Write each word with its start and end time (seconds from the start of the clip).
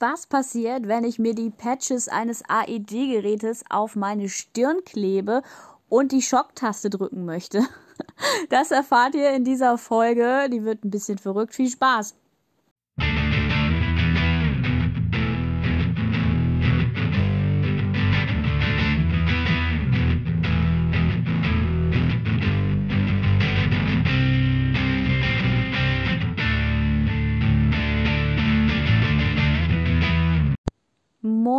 was 0.00 0.26
passiert, 0.26 0.88
wenn 0.88 1.04
ich 1.04 1.18
mir 1.18 1.34
die 1.34 1.50
Patches 1.50 2.08
eines 2.08 2.42
AED-Gerätes 2.48 3.64
auf 3.70 3.96
meine 3.96 4.28
Stirn 4.28 4.84
klebe 4.84 5.42
und 5.88 6.12
die 6.12 6.22
Schocktaste 6.22 6.90
drücken 6.90 7.24
möchte. 7.24 7.62
Das 8.50 8.70
erfahrt 8.70 9.14
ihr 9.14 9.30
in 9.30 9.44
dieser 9.44 9.78
Folge. 9.78 10.50
Die 10.52 10.64
wird 10.64 10.84
ein 10.84 10.90
bisschen 10.90 11.16
verrückt. 11.16 11.54
Viel 11.54 11.70
Spaß! 11.70 12.14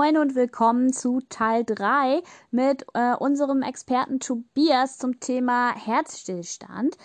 Moin 0.08 0.18
und 0.20 0.36
willkommen 0.36 0.94
zu 0.94 1.20
Teil 1.28 1.66
3 1.66 2.22
mit 2.50 2.86
äh, 2.94 3.14
unserem 3.16 3.62
Experten 3.62 4.22
Tobias 4.22 4.98
zum 4.98 5.20
Thema 5.20 5.76
Herzstillstand. 5.76 6.98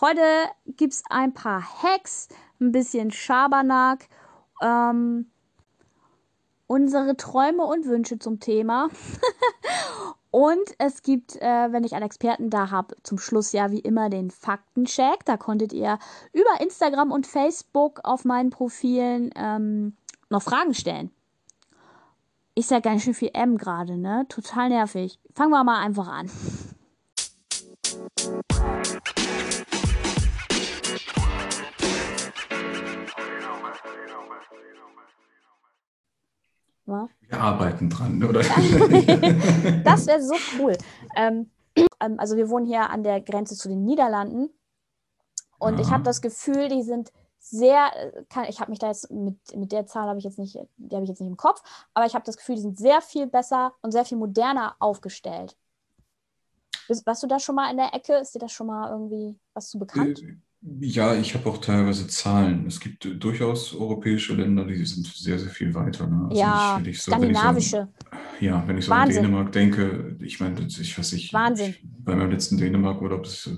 Heute 0.00 0.20
gibt 0.66 0.92
es 0.92 1.02
ein 1.10 1.34
paar 1.34 1.60
Hacks, 1.60 2.28
ein 2.60 2.70
bisschen 2.70 3.10
Schabernack, 3.10 4.08
ähm, 4.62 5.28
unsere 6.68 7.16
Träume 7.16 7.64
und 7.64 7.86
Wünsche 7.86 8.20
zum 8.20 8.38
Thema. 8.38 8.90
und 10.30 10.70
es 10.78 11.02
gibt, 11.02 11.34
äh, 11.42 11.72
wenn 11.72 11.82
ich 11.82 11.94
einen 11.94 12.06
Experten 12.06 12.48
da 12.48 12.70
habe, 12.70 12.94
zum 13.02 13.18
Schluss 13.18 13.50
ja 13.50 13.72
wie 13.72 13.80
immer 13.80 14.08
den 14.08 14.30
Faktencheck. 14.30 15.24
Da 15.24 15.36
konntet 15.36 15.72
ihr 15.72 15.98
über 16.32 16.60
Instagram 16.60 17.10
und 17.10 17.26
Facebook 17.26 17.98
auf 18.04 18.24
meinen 18.24 18.50
Profilen 18.50 19.32
ähm, 19.34 19.96
noch 20.30 20.42
Fragen 20.42 20.74
stellen. 20.74 21.10
Ist 22.58 22.70
ja 22.70 22.80
ganz 22.80 23.02
schön 23.02 23.12
viel 23.12 23.32
M 23.34 23.58
gerade, 23.58 23.98
ne? 23.98 24.24
Total 24.30 24.70
nervig. 24.70 25.20
Fangen 25.34 25.50
wir 25.50 25.62
mal 25.62 25.84
einfach 25.84 26.08
an. 26.08 26.30
Was? 36.86 37.10
Wir 37.28 37.38
arbeiten 37.38 37.90
dran, 37.90 38.24
oder? 38.24 38.40
das 39.84 40.06
wäre 40.06 40.22
so 40.22 40.36
cool. 40.58 40.78
Ähm, 41.14 41.50
ähm, 42.00 42.14
also 42.16 42.38
wir 42.38 42.48
wohnen 42.48 42.64
hier 42.64 42.88
an 42.88 43.02
der 43.02 43.20
Grenze 43.20 43.54
zu 43.54 43.68
den 43.68 43.84
Niederlanden 43.84 44.48
und 45.58 45.74
ja. 45.74 45.80
ich 45.80 45.90
habe 45.90 46.04
das 46.04 46.22
Gefühl, 46.22 46.70
die 46.70 46.82
sind 46.82 47.12
sehr, 47.38 47.90
äh, 47.96 48.24
kann, 48.28 48.44
ich 48.44 48.60
habe 48.60 48.70
mich 48.70 48.78
da 48.78 48.88
jetzt 48.88 49.10
mit, 49.10 49.38
mit 49.54 49.72
der 49.72 49.86
Zahl 49.86 50.08
habe 50.08 50.18
ich 50.18 50.24
jetzt 50.24 50.38
nicht, 50.38 50.58
die 50.76 50.94
habe 50.94 51.04
ich 51.04 51.08
jetzt 51.08 51.20
nicht 51.20 51.30
im 51.30 51.36
Kopf, 51.36 51.62
aber 51.94 52.06
ich 52.06 52.14
habe 52.14 52.24
das 52.24 52.36
Gefühl, 52.36 52.56
die 52.56 52.62
sind 52.62 52.78
sehr 52.78 53.00
viel 53.00 53.26
besser 53.26 53.74
und 53.82 53.92
sehr 53.92 54.04
viel 54.04 54.18
moderner 54.18 54.76
aufgestellt. 54.78 55.56
Warst 57.04 57.22
du 57.22 57.26
da 57.26 57.40
schon 57.40 57.56
mal 57.56 57.70
in 57.70 57.76
der 57.76 57.94
Ecke? 57.94 58.14
Ist 58.14 58.34
dir 58.34 58.38
das 58.38 58.52
schon 58.52 58.68
mal 58.68 58.90
irgendwie 58.90 59.38
was 59.54 59.70
zu 59.70 59.78
bekannt? 59.78 60.20
Äh, 60.66 60.86
ja, 60.86 61.14
ich 61.14 61.34
habe 61.34 61.48
auch 61.48 61.58
teilweise 61.58 62.06
Zahlen. 62.08 62.66
Es 62.66 62.80
gibt 62.80 63.06
durchaus 63.22 63.74
europäische 63.74 64.34
Länder, 64.34 64.64
die 64.64 64.84
sind 64.84 65.06
sehr, 65.06 65.38
sehr 65.38 65.50
viel 65.50 65.74
weiter. 65.74 66.06
Ne? 66.06 66.26
Also 66.28 66.40
ja, 66.40 66.80
ich, 66.84 67.02
so, 67.02 67.10
skandinavische. 67.12 67.88
Wenn 68.10 68.40
so, 68.40 68.46
ja, 68.46 68.64
wenn 68.66 68.78
ich 68.78 68.84
so 68.84 68.90
Wahnsinn. 68.90 69.18
an 69.18 69.24
Dänemark 69.24 69.52
denke, 69.52 70.16
ich 70.20 70.40
meine, 70.40 70.60
ich 70.66 70.98
weiß 70.98 71.12
nicht, 71.12 71.32
Wahnsinn. 71.32 71.74
bei 71.82 72.14
meinem 72.14 72.30
letzten 72.30 72.56
Dänemark-Urlaub, 72.58 73.26
ich 73.26 73.48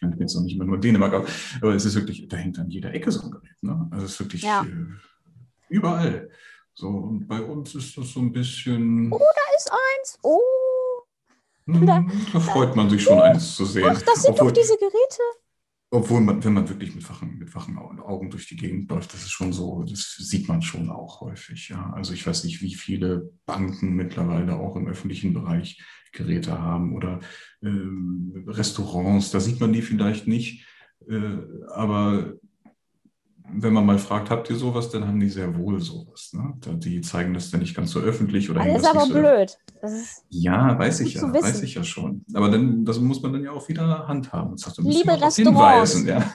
meine 0.00 0.16
jetzt 0.18 0.34
noch 0.34 0.42
nicht 0.42 0.56
immer 0.56 0.64
nur 0.64 0.78
Dänemark, 0.78 1.14
aber, 1.14 1.26
aber 1.60 1.74
es 1.74 1.84
ist 1.84 1.94
wirklich, 1.94 2.26
da 2.28 2.36
hängt 2.36 2.58
an 2.58 2.70
jeder 2.70 2.92
Ecke 2.92 3.10
so 3.10 3.22
ein 3.22 3.30
Gerät. 3.30 3.62
Ne? 3.62 3.88
Also 3.90 4.06
es 4.06 4.12
ist 4.12 4.20
wirklich 4.20 4.42
ja. 4.42 4.62
äh, 4.62 5.68
überall. 5.68 6.30
So, 6.74 6.88
und 6.88 7.26
bei 7.26 7.40
uns 7.40 7.74
ist 7.74 7.96
das 7.96 8.10
so 8.10 8.20
ein 8.20 8.32
bisschen. 8.32 9.10
Oh, 9.10 9.18
da 9.18 9.56
ist 9.56 9.72
eins. 9.72 10.18
Oh. 10.22 10.40
Hm, 11.66 11.86
da, 11.86 12.04
da, 12.32 12.40
freut 12.40 12.76
man 12.76 12.90
sich 12.90 13.02
schon, 13.02 13.18
eins 13.18 13.56
zu 13.56 13.64
sehen. 13.64 13.88
Ach, 13.90 14.00
das 14.02 14.22
sind 14.22 14.32
Obwohl, 14.32 14.52
doch 14.52 14.60
diese 14.60 14.76
Geräte. 14.76 15.22
Obwohl 15.96 16.20
man, 16.20 16.44
wenn 16.44 16.52
man 16.52 16.68
wirklich 16.68 16.94
mit 16.94 17.08
wachen, 17.08 17.38
mit 17.38 17.54
wachen 17.54 17.78
Augen 17.78 18.28
durch 18.28 18.46
die 18.46 18.56
Gegend 18.56 18.90
läuft, 18.90 19.14
das 19.14 19.22
ist 19.22 19.30
schon 19.30 19.54
so, 19.54 19.82
das 19.82 20.16
sieht 20.18 20.46
man 20.46 20.60
schon 20.60 20.90
auch 20.90 21.22
häufig. 21.22 21.70
Ja. 21.70 21.90
Also 21.94 22.12
ich 22.12 22.26
weiß 22.26 22.44
nicht, 22.44 22.60
wie 22.60 22.74
viele 22.74 23.32
Banken 23.46 23.94
mittlerweile 23.94 24.56
auch 24.56 24.76
im 24.76 24.88
öffentlichen 24.88 25.32
Bereich 25.32 25.82
Geräte 26.12 26.60
haben 26.60 26.94
oder 26.94 27.20
äh, 27.62 27.70
Restaurants, 28.46 29.30
da 29.30 29.40
sieht 29.40 29.58
man 29.58 29.72
die 29.72 29.80
vielleicht 29.80 30.26
nicht. 30.26 30.66
Äh, 31.08 31.38
aber 31.74 32.34
wenn 33.52 33.72
man 33.72 33.86
mal 33.86 33.98
fragt, 33.98 34.30
habt 34.30 34.50
ihr 34.50 34.56
sowas, 34.56 34.90
dann 34.90 35.06
haben 35.06 35.20
die 35.20 35.28
sehr 35.28 35.56
wohl 35.56 35.80
sowas. 35.80 36.32
Ne? 36.32 36.54
Die 36.78 37.00
zeigen 37.00 37.34
das 37.34 37.50
dann 37.50 37.60
nicht 37.60 37.74
ganz 37.74 37.90
so 37.90 38.00
öffentlich 38.00 38.50
oder. 38.50 38.64
Das 38.64 38.82
ist 38.82 38.88
aber 38.88 39.06
so 39.06 39.14
blöd. 39.14 39.58
ja, 40.28 40.78
weiß 40.78 41.00
ich 41.00 41.14
ja, 41.14 41.32
weiß 41.32 41.62
ich 41.62 41.74
ja 41.74 41.84
schon. 41.84 42.24
Aber 42.34 42.50
dann, 42.50 42.84
das 42.84 42.98
muss 42.98 43.22
man 43.22 43.32
dann 43.32 43.44
ja 43.44 43.52
auch 43.52 43.68
wieder 43.68 44.08
handhaben. 44.08 44.52
Das 44.52 44.66
heißt, 44.66 44.78
Liebe 44.78 45.20
Restaurants, 45.20 46.04
ja. 46.04 46.22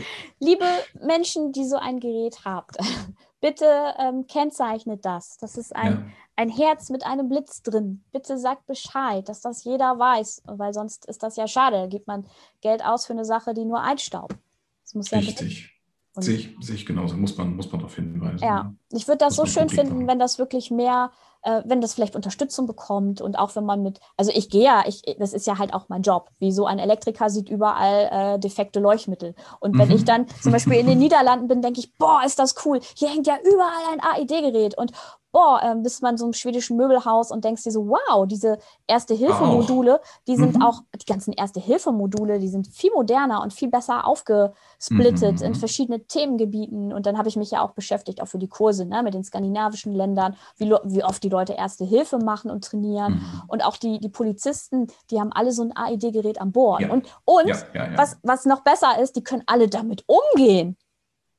liebe 0.40 0.64
Menschen, 1.00 1.52
die 1.52 1.64
so 1.64 1.76
ein 1.76 2.00
Gerät 2.00 2.44
habt, 2.44 2.76
bitte 3.40 3.66
ähm, 3.98 4.26
kennzeichnet 4.26 5.04
das. 5.04 5.36
Das 5.38 5.56
ist 5.56 5.74
ein, 5.74 5.92
ja. 5.92 6.02
ein 6.36 6.48
Herz 6.48 6.90
mit 6.90 7.04
einem 7.04 7.28
Blitz 7.28 7.62
drin. 7.62 8.02
Bitte 8.12 8.38
sagt 8.38 8.66
Bescheid, 8.66 9.28
dass 9.28 9.40
das 9.40 9.64
jeder 9.64 9.98
weiß, 9.98 10.42
weil 10.46 10.72
sonst 10.72 11.06
ist 11.06 11.22
das 11.22 11.36
ja 11.36 11.46
schade. 11.46 11.76
Da 11.76 11.86
gibt 11.86 12.06
man 12.06 12.26
Geld 12.62 12.84
aus 12.84 13.06
für 13.06 13.12
eine 13.12 13.24
Sache, 13.24 13.54
die 13.54 13.64
nur 13.64 13.80
einstaubt. 13.80 14.36
Das 14.84 14.94
muss 14.94 15.10
ja 15.10 15.18
Richtig. 15.18 15.75
Sehe 16.18 16.36
ich, 16.36 16.56
sehe 16.60 16.74
ich 16.76 16.86
genauso, 16.86 17.16
muss 17.16 17.36
man, 17.36 17.56
muss 17.56 17.70
man 17.70 17.80
darauf 17.80 17.94
hinweisen. 17.94 18.42
Ja, 18.42 18.72
ich 18.90 19.06
würde 19.06 19.18
das 19.18 19.36
muss 19.36 19.52
so 19.52 19.60
schön 19.60 19.68
finden, 19.68 20.06
wenn 20.08 20.18
das 20.18 20.38
wirklich 20.38 20.70
mehr, 20.70 21.10
äh, 21.42 21.62
wenn 21.66 21.80
das 21.80 21.94
vielleicht 21.94 22.16
Unterstützung 22.16 22.66
bekommt 22.66 23.20
und 23.20 23.38
auch 23.38 23.54
wenn 23.54 23.64
man 23.64 23.82
mit, 23.82 24.00
also 24.16 24.32
ich 24.34 24.48
gehe 24.48 24.64
ja, 24.64 24.84
ich, 24.86 25.02
das 25.18 25.32
ist 25.32 25.46
ja 25.46 25.58
halt 25.58 25.74
auch 25.74 25.88
mein 25.88 26.02
Job. 26.02 26.30
Wie 26.38 26.52
so 26.52 26.64
ein 26.66 26.78
Elektriker 26.78 27.28
sieht 27.28 27.50
überall 27.50 28.36
äh, 28.36 28.38
defekte 28.38 28.80
Leuchtmittel. 28.80 29.34
Und 29.60 29.78
wenn 29.78 29.88
mhm. 29.88 29.94
ich 29.94 30.04
dann 30.04 30.26
zum 30.42 30.52
Beispiel 30.52 30.74
in 30.74 30.86
den 30.86 30.98
Niederlanden 31.00 31.48
bin, 31.48 31.60
denke 31.60 31.80
ich, 31.80 31.94
boah, 31.94 32.22
ist 32.24 32.38
das 32.38 32.54
cool. 32.64 32.80
Hier 32.94 33.08
hängt 33.08 33.26
ja 33.26 33.36
überall 33.44 33.92
ein 33.92 34.00
AED-Gerät 34.00 34.78
und 34.78 34.92
boah, 35.36 35.60
äh, 35.62 35.74
bist 35.74 36.02
man 36.02 36.16
so 36.16 36.24
einem 36.24 36.32
schwedischen 36.32 36.78
Möbelhaus 36.78 37.30
und 37.30 37.44
denkst 37.44 37.62
dir 37.64 37.70
so, 37.70 37.86
wow, 37.88 38.26
diese 38.26 38.56
Erste-Hilfe-Module, 38.86 40.00
die 40.26 40.36
sind 40.36 40.56
mhm. 40.56 40.62
auch, 40.62 40.80
die 40.98 41.04
ganzen 41.04 41.34
Erste-Hilfe-Module, 41.34 42.38
die 42.38 42.48
sind 42.48 42.68
viel 42.68 42.90
moderner 42.94 43.42
und 43.42 43.52
viel 43.52 43.68
besser 43.68 44.06
aufgesplittet 44.06 45.40
mhm. 45.40 45.46
in 45.46 45.54
verschiedene 45.54 46.06
Themengebieten. 46.06 46.90
Und 46.90 47.04
dann 47.04 47.18
habe 47.18 47.28
ich 47.28 47.36
mich 47.36 47.50
ja 47.50 47.60
auch 47.60 47.72
beschäftigt, 47.72 48.22
auch 48.22 48.28
für 48.28 48.38
die 48.38 48.48
Kurse, 48.48 48.86
ne, 48.86 49.02
mit 49.02 49.12
den 49.12 49.24
skandinavischen 49.24 49.92
Ländern, 49.92 50.36
wie, 50.56 50.74
wie 50.84 51.04
oft 51.04 51.22
die 51.22 51.28
Leute 51.28 51.52
Erste 51.52 51.84
Hilfe 51.84 52.16
machen 52.16 52.50
und 52.50 52.64
trainieren. 52.64 53.16
Mhm. 53.16 53.42
Und 53.48 53.62
auch 53.62 53.76
die, 53.76 54.00
die 54.00 54.08
Polizisten, 54.08 54.86
die 55.10 55.20
haben 55.20 55.32
alle 55.32 55.52
so 55.52 55.62
ein 55.64 55.76
AED-Gerät 55.76 56.40
an 56.40 56.52
Bord. 56.52 56.80
Ja. 56.80 56.90
Und, 56.90 57.06
und 57.26 57.48
ja, 57.48 57.56
ja, 57.74 57.90
Was, 57.94 58.16
was 58.22 58.46
noch 58.46 58.62
besser 58.62 58.98
ist, 59.02 59.16
die 59.16 59.22
können 59.22 59.42
alle 59.44 59.68
damit 59.68 60.02
umgehen. 60.06 60.78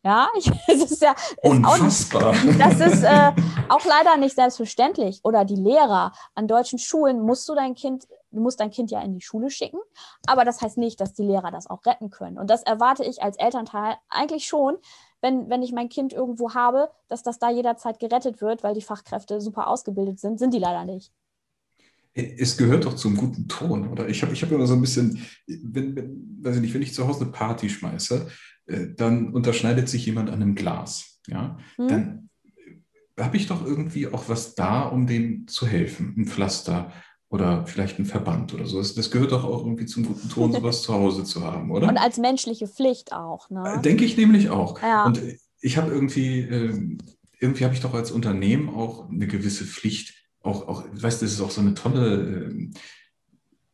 Ja, 0.04 0.30
ich, 0.38 0.50
das 0.68 0.92
ist 0.92 1.02
ja 1.02 1.12
ist 1.12 1.38
Unfassbar. 1.44 2.30
Auch, 2.30 2.58
das 2.58 2.80
ist 2.80 3.04
äh, 3.04 3.32
auch 3.70 3.86
leider 3.86 4.18
nicht 4.18 4.36
selbstverständlich. 4.36 5.20
Oder 5.24 5.46
die 5.46 5.56
Lehrer 5.56 6.14
an 6.36 6.48
deutschen 6.48 6.80
Schulen 6.80 7.22
musst 7.22 7.48
du 7.50 7.56
dein 7.56 7.76
Kind, 7.76 8.08
du 8.32 8.40
musst 8.40 8.60
dein 8.60 8.72
Kind 8.72 8.92
ja 8.92 9.02
in 9.02 9.14
die 9.14 9.22
Schule 9.22 9.50
schicken, 9.50 9.80
aber 10.28 10.46
das 10.46 10.62
heißt 10.62 10.78
nicht, 10.78 11.02
dass 11.02 11.14
die 11.14 11.24
Lehrer 11.24 11.52
das 11.52 11.70
auch 11.70 11.86
retten 11.86 12.10
können. 12.10 12.38
Und 12.38 12.50
das 12.50 12.64
erwarte 12.64 13.04
ich 13.04 13.22
als 13.22 13.38
Elternteil 13.38 13.96
eigentlich 14.10 14.48
schon, 14.48 14.78
wenn, 15.22 15.50
wenn 15.50 15.64
ich 15.64 15.72
mein 15.72 15.90
Kind 15.90 16.14
irgendwo 16.14 16.54
habe, 16.54 16.92
dass 17.08 17.24
das 17.24 17.40
da 17.40 17.50
jederzeit 17.50 18.00
gerettet 18.00 18.40
wird, 18.40 18.64
weil 18.64 18.76
die 18.76 18.82
Fachkräfte 18.82 19.42
super 19.42 19.68
ausgebildet 19.68 20.20
sind, 20.20 20.40
sind 20.40 20.54
die 20.54 20.60
leider 20.60 20.86
nicht. 20.86 21.12
Es 22.18 22.58
gehört 22.58 22.86
doch 22.86 22.96
zum 22.96 23.16
guten 23.16 23.48
Ton, 23.48 23.90
oder? 23.90 24.10
Ich 24.10 24.24
habe 24.24 24.34
ich 24.34 24.42
hab 24.42 24.52
immer 24.52 24.66
so 24.66 24.74
ein 24.74 24.82
bisschen, 24.82 25.22
wenn, 25.46 25.96
wenn, 25.96 26.40
weiß 26.42 26.56
ich 26.56 26.62
nicht, 26.62 26.74
wenn 26.74 26.82
ich 26.82 26.94
zu 26.94 27.08
Hause 27.08 27.22
eine 27.22 27.32
Party 27.32 27.70
schmeiße, 27.70 28.28
äh, 28.66 28.88
dann 28.96 29.34
unterschneidet 29.34 29.88
sich 29.88 30.06
jemand 30.06 30.30
an 30.30 30.42
einem 30.42 30.56
Glas. 30.56 31.22
Ja? 31.28 31.58
Hm. 31.76 31.88
Dann 31.88 32.30
habe 33.20 33.38
ich 33.38 33.48
doch 33.48 33.66
irgendwie 33.66 34.08
auch 34.08 34.30
was 34.30 34.56
da, 34.56 34.84
um 34.84 35.08
dem 35.08 35.48
zu 35.48 35.68
helfen. 35.68 36.16
Ein 36.18 36.26
Pflaster 36.26 36.92
oder 37.30 37.66
vielleicht 37.66 38.00
ein 38.00 38.06
Verband 38.06 38.54
oder 38.54 38.66
so. 38.66 38.82
Das, 38.82 39.12
gehört 39.12 39.32
doch 39.32 39.44
auch 39.44 39.64
irgendwie 39.66 39.86
zum 39.86 40.06
guten 40.06 40.30
Ton, 40.30 40.52
sowas 40.54 40.82
zu 40.82 40.94
Hause 40.94 41.24
zu 41.24 41.44
haben, 41.44 41.72
oder? 41.72 41.88
Und 41.88 41.98
als 41.98 42.18
menschliche 42.18 42.68
Pflicht 42.68 43.14
auch. 43.14 43.50
Ne? 43.50 43.76
Äh, 43.76 43.82
denke 43.82 44.06
ich 44.06 44.18
nämlich 44.18 44.50
auch. 44.50 44.82
Ja. 44.82 45.06
Und 45.06 45.22
ich 45.62 45.78
habe 45.78 45.92
irgendwie, 45.92 46.40
äh, 46.40 46.98
irgendwie 47.40 47.64
habe 47.66 47.74
ich 47.74 47.82
doch 47.82 47.94
als 47.94 48.12
Unternehmen 48.12 48.70
auch 48.70 49.10
eine 49.10 49.28
gewisse 49.28 49.66
Pflicht, 49.66 50.17
auch, 50.48 50.68
auch 50.68 50.86
weißt 50.92 51.22
du, 51.22 51.26
das 51.26 51.34
ist 51.34 51.42
auch 51.42 51.52
so 51.52 51.62
eine 51.62 51.74
tolle, 51.74 52.70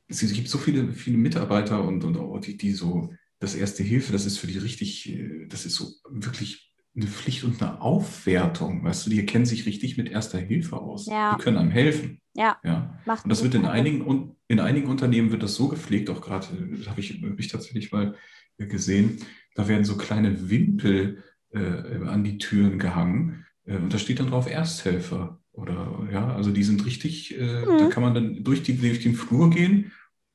es 0.07 0.33
gibt 0.33 0.49
so 0.49 0.57
viele, 0.57 0.91
viele 0.91 1.17
Mitarbeiter 1.17 1.83
und, 1.83 2.03
und 2.03 2.17
auch 2.17 2.39
die, 2.39 2.57
die 2.57 2.71
so 2.71 3.13
das 3.39 3.55
Erste 3.55 3.83
Hilfe, 3.83 4.13
das 4.13 4.25
ist 4.25 4.37
für 4.37 4.47
die 4.47 4.57
richtig, 4.57 5.09
äh, 5.09 5.47
das 5.47 5.65
ist 5.65 5.75
so 5.75 5.91
wirklich 6.09 6.73
eine 6.95 7.07
Pflicht 7.07 7.43
und 7.43 7.61
eine 7.61 7.81
Aufwertung. 7.81 8.83
Weißt 8.83 9.05
du, 9.05 9.09
die 9.09 9.25
kennen 9.25 9.45
sich 9.45 9.65
richtig 9.65 9.97
mit 9.97 10.09
Erster 10.09 10.39
Hilfe 10.39 10.79
aus. 10.79 11.07
Ja. 11.07 11.35
Die 11.35 11.43
können 11.43 11.57
einem 11.57 11.71
helfen. 11.71 12.21
Ja. 12.35 12.57
ja. 12.63 12.99
und 13.05 13.29
das 13.29 13.43
wird 13.43 13.55
in 13.55 13.65
einigen, 13.65 14.35
in 14.47 14.59
einigen 14.59 14.87
Unternehmen 14.87 15.31
wird 15.31 15.43
das 15.43 15.55
so 15.55 15.67
gepflegt, 15.67 16.09
auch 16.09 16.21
gerade, 16.21 16.47
das 16.71 16.87
äh, 16.87 16.89
habe 16.89 16.99
ich, 16.99 17.21
hab 17.21 17.39
ich 17.39 17.47
tatsächlich 17.47 17.91
mal 17.91 18.15
gesehen, 18.57 19.19
da 19.55 19.67
werden 19.67 19.85
so 19.85 19.97
kleine 19.97 20.49
Wimpel 20.49 21.23
äh, 21.51 21.59
an 21.59 22.23
die 22.23 22.39
Türen 22.39 22.79
gehangen, 22.79 23.45
äh, 23.65 23.77
und 23.77 23.93
da 23.93 23.97
steht 23.97 24.19
dann 24.19 24.29
drauf 24.29 24.49
Ersthelfer. 24.49 25.42
Oder 25.53 26.07
ja, 26.11 26.33
also 26.35 26.51
die 26.51 26.63
sind 26.63 26.85
richtig, 26.85 27.37
äh, 27.37 27.65
mhm. 27.65 27.77
da 27.77 27.87
kann 27.87 28.03
man 28.03 28.15
dann 28.15 28.43
durch, 28.43 28.63
die, 28.63 28.75
durch 28.77 29.01
den 29.01 29.13
Flur 29.13 29.49
gehen 29.51 29.91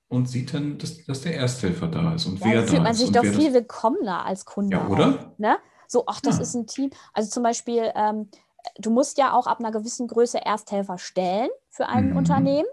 und 0.09 0.29
sieht 0.29 0.55
dann, 0.55 0.79
dass, 0.79 1.05
dass 1.05 1.23
der 1.23 1.37
Ersthelfer 1.37 1.89
da 1.89 2.15
ist 2.15 2.27
und 2.27 2.39
ja, 2.41 2.47
wer 2.47 2.61
da 2.63 2.67
fühlt 2.67 2.83
man 2.83 2.93
ist. 2.93 2.99
sich 2.99 3.11
doch 3.11 3.25
viel 3.25 3.53
willkommener 3.53 4.25
als 4.25 4.45
Kunde. 4.45 4.77
Ja, 4.77 4.87
oder? 4.87 5.09
Auch, 5.09 5.39
ne? 5.39 5.59
So, 5.89 6.05
ach, 6.07 6.21
das 6.21 6.37
ja. 6.37 6.43
ist 6.43 6.55
ein 6.55 6.67
Team. 6.67 6.91
Also 7.15 7.31
zum 7.31 7.43
Beispiel, 7.43 7.91
ähm, 7.95 8.29
du 8.79 8.91
musst 8.91 9.19
ja 9.19 9.33
auch 9.33 9.47
ab 9.47 9.59
einer 9.59 9.73
gewissen 9.73 10.07
Größe 10.07 10.45
Ersthelfer 10.45 10.99
stellen 10.99 11.49
für 11.69 11.89
ein 11.89 12.11
mhm. 12.11 12.17
Unternehmen. 12.17 12.69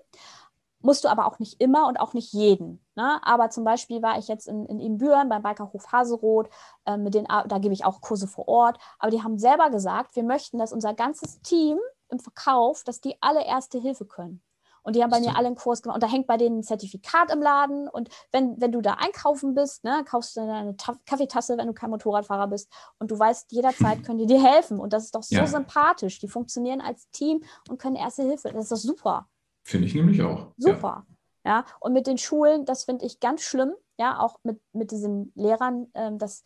Musst 0.81 1.03
du 1.03 1.07
aber 1.07 1.25
auch 1.25 1.39
nicht 1.39 1.59
immer 1.59 1.87
und 1.87 1.99
auch 1.99 2.13
nicht 2.13 2.31
jeden. 2.31 2.79
Ne? 2.95 3.19
Aber 3.23 3.49
zum 3.49 3.63
Beispiel 3.63 4.03
war 4.03 4.19
ich 4.19 4.27
jetzt 4.27 4.47
in, 4.47 4.67
in 4.67 4.79
Ibüren 4.79 5.29
beim 5.29 5.41
Bikerhof 5.41 5.91
Haseroth, 5.91 6.49
äh, 6.85 6.97
mit 6.97 7.15
den, 7.15 7.25
da 7.25 7.57
gebe 7.57 7.73
ich 7.73 7.85
auch 7.85 8.01
Kurse 8.01 8.27
vor 8.27 8.47
Ort. 8.47 8.77
Aber 8.99 9.09
die 9.09 9.23
haben 9.23 9.39
selber 9.39 9.71
gesagt, 9.71 10.15
wir 10.15 10.23
möchten, 10.23 10.59
dass 10.59 10.71
unser 10.71 10.93
ganzes 10.93 11.41
Team 11.41 11.79
im 12.09 12.19
Verkauf, 12.19 12.83
dass 12.83 13.01
die 13.01 13.15
alle 13.21 13.45
Erste 13.45 13.79
Hilfe 13.79 14.05
können. 14.05 14.41
Und 14.85 14.95
die 14.95 15.01
haben 15.01 15.09
bei 15.09 15.19
mir 15.19 15.35
alle 15.35 15.47
einen 15.47 15.55
Kurs 15.55 15.81
gemacht. 15.81 15.95
Und 15.95 16.03
da 16.03 16.07
hängt 16.07 16.27
bei 16.27 16.37
denen 16.37 16.59
ein 16.59 16.63
Zertifikat 16.63 17.33
im 17.33 17.41
Laden. 17.41 17.87
Und 17.87 18.09
wenn, 18.31 18.61
wenn 18.61 18.71
du 18.71 18.81
da 18.81 18.93
einkaufen 18.93 19.55
bist, 19.55 19.83
ne, 19.83 20.05
kaufst 20.07 20.37
du 20.37 20.41
eine 20.41 20.77
Ta 20.77 20.95
Kaffeetasse, 21.07 21.57
wenn 21.57 21.65
du 21.65 21.73
kein 21.73 21.89
Motorradfahrer 21.89 22.47
bist. 22.47 22.71
Und 22.99 23.09
du 23.09 23.17
weißt, 23.17 23.51
jederzeit 23.51 24.03
können 24.05 24.19
die 24.19 24.27
dir 24.27 24.41
helfen. 24.41 24.79
Und 24.79 24.93
das 24.93 25.05
ist 25.05 25.15
doch 25.15 25.23
so 25.23 25.35
ja. 25.35 25.47
sympathisch. 25.47 26.19
Die 26.19 26.27
funktionieren 26.27 26.81
als 26.81 27.09
Team 27.09 27.43
und 27.67 27.79
können 27.79 27.95
Erste 27.95 28.21
Hilfe. 28.21 28.51
Das 28.53 28.65
ist 28.65 28.71
doch 28.71 28.77
super. 28.77 29.27
Finde 29.63 29.87
ich 29.87 29.95
nämlich 29.95 30.21
auch. 30.21 30.53
Super. 30.57 31.07
Ja. 31.43 31.51
ja. 31.51 31.65
Und 31.79 31.93
mit 31.93 32.05
den 32.05 32.19
Schulen, 32.19 32.65
das 32.65 32.83
finde 32.83 33.05
ich 33.05 33.19
ganz 33.19 33.41
schlimm. 33.41 33.73
Ja, 33.97 34.19
auch 34.19 34.37
mit, 34.43 34.61
mit 34.71 34.91
diesen 34.91 35.31
Lehrern, 35.35 35.87
ähm, 35.95 36.19
das 36.19 36.43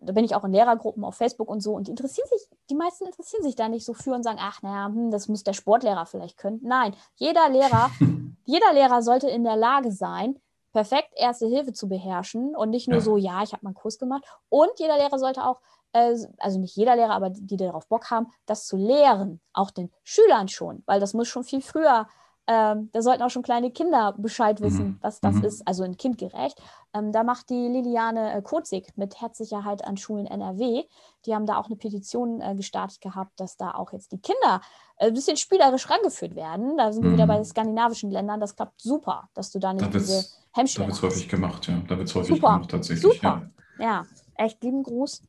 da 0.00 0.12
bin 0.12 0.24
ich 0.24 0.34
auch 0.34 0.44
in 0.44 0.52
Lehrergruppen 0.52 1.04
auf 1.04 1.16
Facebook 1.16 1.48
und 1.48 1.60
so 1.60 1.72
und 1.74 1.86
die 1.86 1.92
interessieren 1.92 2.28
sich, 2.28 2.48
die 2.68 2.74
meisten 2.74 3.06
interessieren 3.06 3.42
sich 3.42 3.54
da 3.56 3.68
nicht 3.68 3.84
so 3.84 3.94
für 3.94 4.14
und 4.14 4.22
sagen, 4.22 4.38
ach 4.40 4.62
naja, 4.62 4.86
hm, 4.86 5.10
das 5.10 5.28
muss 5.28 5.44
der 5.44 5.52
Sportlehrer 5.52 6.06
vielleicht 6.06 6.36
können. 6.36 6.60
Nein, 6.62 6.94
jeder 7.16 7.48
Lehrer, 7.48 7.90
jeder 8.44 8.72
Lehrer 8.72 9.02
sollte 9.02 9.28
in 9.28 9.44
der 9.44 9.56
Lage 9.56 9.92
sein, 9.92 10.38
perfekt 10.72 11.12
Erste 11.16 11.46
Hilfe 11.46 11.72
zu 11.72 11.88
beherrschen 11.88 12.54
und 12.54 12.70
nicht 12.70 12.88
nur 12.88 12.98
ja. 12.98 13.04
so, 13.04 13.16
ja, 13.16 13.42
ich 13.42 13.52
habe 13.52 13.64
mal 13.64 13.70
einen 13.70 13.74
Kurs 13.74 13.98
gemacht. 13.98 14.24
Und 14.48 14.70
jeder 14.78 14.96
Lehrer 14.96 15.18
sollte 15.18 15.44
auch, 15.44 15.60
äh, 15.92 16.16
also 16.38 16.58
nicht 16.58 16.76
jeder 16.76 16.96
Lehrer, 16.96 17.14
aber 17.14 17.30
die, 17.30 17.46
die 17.46 17.56
darauf 17.56 17.88
Bock 17.88 18.10
haben, 18.10 18.28
das 18.46 18.66
zu 18.66 18.76
lehren, 18.76 19.40
auch 19.52 19.70
den 19.70 19.90
Schülern 20.04 20.48
schon, 20.48 20.82
weil 20.86 21.00
das 21.00 21.14
muss 21.14 21.28
schon 21.28 21.44
viel 21.44 21.62
früher 21.62 22.06
ähm, 22.52 22.90
da 22.92 23.00
sollten 23.00 23.22
auch 23.22 23.30
schon 23.30 23.44
kleine 23.44 23.70
Kinder 23.70 24.12
Bescheid 24.18 24.58
mhm. 24.58 24.64
wissen, 24.64 24.86
mhm. 24.86 24.98
was 25.02 25.20
das 25.20 25.36
mhm. 25.36 25.44
ist, 25.44 25.68
also 25.68 25.84
ein 25.84 25.96
kindgerecht. 25.96 26.60
Ähm, 26.92 27.12
da 27.12 27.22
macht 27.22 27.48
die 27.48 27.68
Liliane 27.68 28.32
äh, 28.32 28.42
Kozig 28.42 28.88
mit 28.96 29.20
Herzsicherheit 29.20 29.84
an 29.84 29.96
Schulen 29.96 30.26
NRW. 30.26 30.82
Die 31.26 31.34
haben 31.34 31.46
da 31.46 31.58
auch 31.58 31.66
eine 31.66 31.76
Petition 31.76 32.40
äh, 32.40 32.56
gestartet 32.56 33.00
gehabt, 33.00 33.38
dass 33.38 33.56
da 33.56 33.70
auch 33.70 33.92
jetzt 33.92 34.10
die 34.10 34.18
Kinder 34.18 34.62
äh, 34.96 35.06
ein 35.06 35.14
bisschen 35.14 35.36
spielerisch 35.36 35.88
rangeführt 35.88 36.34
werden. 36.34 36.76
Da 36.76 36.92
sind 36.92 37.04
wir 37.04 37.12
wieder 37.12 37.28
bei 37.28 37.34
den 37.34 37.42
mhm. 37.42 37.50
skandinavischen 37.50 38.10
Ländern. 38.10 38.40
Das 38.40 38.56
klappt 38.56 38.80
super, 38.80 39.28
dass 39.34 39.52
du 39.52 39.60
da 39.60 39.72
nicht 39.72 39.86
da 39.86 39.96
diese 39.96 40.24
Hemmschwelle 40.52 40.88
Da 40.88 40.94
wird 40.94 41.04
es 41.04 41.16
häufig 41.16 41.28
gemacht, 41.28 41.68
ja. 41.68 41.80
Da 41.86 41.98
wird 41.98 42.08
es 42.08 42.14
häufig 42.16 42.34
super. 42.34 42.54
gemacht, 42.54 42.70
tatsächlich. 42.72 43.14
Super. 43.14 43.48
Ja. 43.78 43.84
ja, 43.84 44.06
echt 44.34 44.60
lieben 44.64 44.82
Gruß 44.82 45.22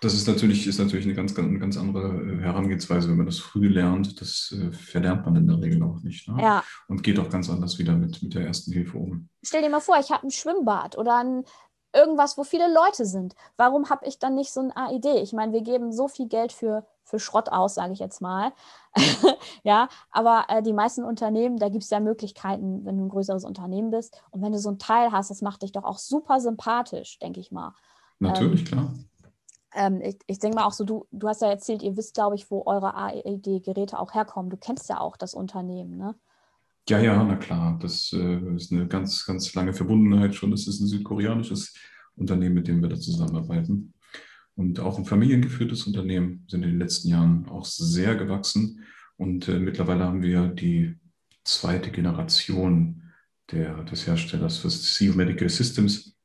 das 0.00 0.14
ist 0.14 0.26
natürlich, 0.26 0.66
ist 0.66 0.78
natürlich 0.78 1.04
eine 1.04 1.14
ganz, 1.14 1.34
ganz, 1.34 1.60
ganz 1.60 1.76
andere 1.76 2.08
äh, 2.08 2.40
Herangehensweise, 2.40 3.08
wenn 3.08 3.18
man 3.18 3.26
das 3.26 3.38
früh 3.38 3.68
lernt. 3.68 4.20
Das 4.20 4.54
äh, 4.58 4.72
verlernt 4.72 5.26
man 5.26 5.36
in 5.36 5.46
der 5.46 5.60
Regel 5.60 5.82
auch 5.82 6.02
nicht. 6.02 6.28
Ne? 6.28 6.42
Ja. 6.42 6.64
Und 6.88 7.02
geht 7.02 7.18
auch 7.18 7.28
ganz 7.28 7.50
anders 7.50 7.78
wieder 7.78 7.94
mit, 7.94 8.22
mit 8.22 8.34
der 8.34 8.46
ersten 8.46 8.72
Hilfe 8.72 8.96
um. 8.96 9.28
Stell 9.42 9.62
dir 9.62 9.68
mal 9.68 9.80
vor, 9.80 9.98
ich 10.00 10.10
habe 10.10 10.26
ein 10.26 10.30
Schwimmbad 10.30 10.96
oder 10.96 11.18
ein, 11.18 11.44
irgendwas, 11.94 12.38
wo 12.38 12.44
viele 12.44 12.72
Leute 12.72 13.04
sind. 13.04 13.34
Warum 13.56 13.90
habe 13.90 14.06
ich 14.06 14.18
dann 14.18 14.34
nicht 14.34 14.52
so 14.52 14.60
ein 14.60 14.72
AID? 14.74 15.06
Ich 15.22 15.34
meine, 15.34 15.52
wir 15.52 15.62
geben 15.62 15.92
so 15.92 16.08
viel 16.08 16.28
Geld 16.28 16.52
für, 16.52 16.86
für 17.04 17.18
Schrott 17.18 17.50
aus, 17.50 17.74
sage 17.74 17.92
ich 17.92 17.98
jetzt 17.98 18.22
mal. 18.22 18.52
ja, 19.62 19.88
aber 20.10 20.46
äh, 20.48 20.62
die 20.62 20.72
meisten 20.72 21.04
Unternehmen, 21.04 21.58
da 21.58 21.68
gibt 21.68 21.84
es 21.84 21.90
ja 21.90 22.00
Möglichkeiten, 22.00 22.86
wenn 22.86 22.96
du 22.96 23.04
ein 23.04 23.10
größeres 23.10 23.44
Unternehmen 23.44 23.90
bist. 23.90 24.22
Und 24.30 24.40
wenn 24.40 24.52
du 24.52 24.58
so 24.58 24.70
ein 24.70 24.78
Teil 24.78 25.12
hast, 25.12 25.30
das 25.30 25.42
macht 25.42 25.62
dich 25.62 25.72
doch 25.72 25.84
auch 25.84 25.98
super 25.98 26.40
sympathisch, 26.40 27.18
denke 27.18 27.40
ich 27.40 27.52
mal. 27.52 27.74
Natürlich, 28.18 28.60
ähm, 28.60 28.66
klar. 28.66 28.94
Ähm, 29.74 30.00
ich, 30.00 30.18
ich 30.26 30.38
denke 30.38 30.56
mal 30.56 30.64
auch 30.64 30.72
so, 30.72 30.84
du, 30.84 31.06
du 31.10 31.28
hast 31.28 31.42
ja 31.42 31.48
erzählt, 31.48 31.82
ihr 31.82 31.96
wisst, 31.96 32.14
glaube 32.14 32.36
ich, 32.36 32.50
wo 32.50 32.64
eure 32.66 32.94
AED-Geräte 32.94 33.98
auch 33.98 34.14
herkommen. 34.14 34.50
Du 34.50 34.56
kennst 34.56 34.88
ja 34.88 35.00
auch 35.00 35.16
das 35.16 35.34
Unternehmen, 35.34 35.96
ne? 35.96 36.14
Ja, 36.88 36.98
ja, 36.98 37.22
na 37.22 37.36
klar. 37.36 37.78
Das 37.80 38.12
äh, 38.12 38.54
ist 38.56 38.72
eine 38.72 38.88
ganz, 38.88 39.24
ganz 39.24 39.54
lange 39.54 39.72
Verbundenheit 39.72 40.34
schon. 40.34 40.50
Das 40.50 40.66
ist 40.66 40.80
ein 40.80 40.88
südkoreanisches 40.88 41.74
Unternehmen, 42.16 42.56
mit 42.56 42.68
dem 42.68 42.82
wir 42.82 42.88
da 42.88 42.96
zusammenarbeiten. 42.96 43.94
Und 44.54 44.80
auch 44.80 44.98
ein 44.98 45.04
familiengeführtes 45.04 45.86
Unternehmen 45.86 46.44
sind 46.48 46.62
in 46.62 46.70
den 46.70 46.78
letzten 46.78 47.08
Jahren 47.08 47.48
auch 47.48 47.64
sehr 47.64 48.16
gewachsen. 48.16 48.84
Und 49.16 49.48
äh, 49.48 49.58
mittlerweile 49.58 50.04
haben 50.04 50.22
wir 50.22 50.48
die 50.48 50.96
zweite 51.44 51.90
Generation 51.90 53.02
der, 53.50 53.84
des 53.84 54.06
Herstellers 54.06 54.58
für 54.58 54.68
CEO 54.68 55.14
Medical 55.14 55.48
Systems. 55.48 56.16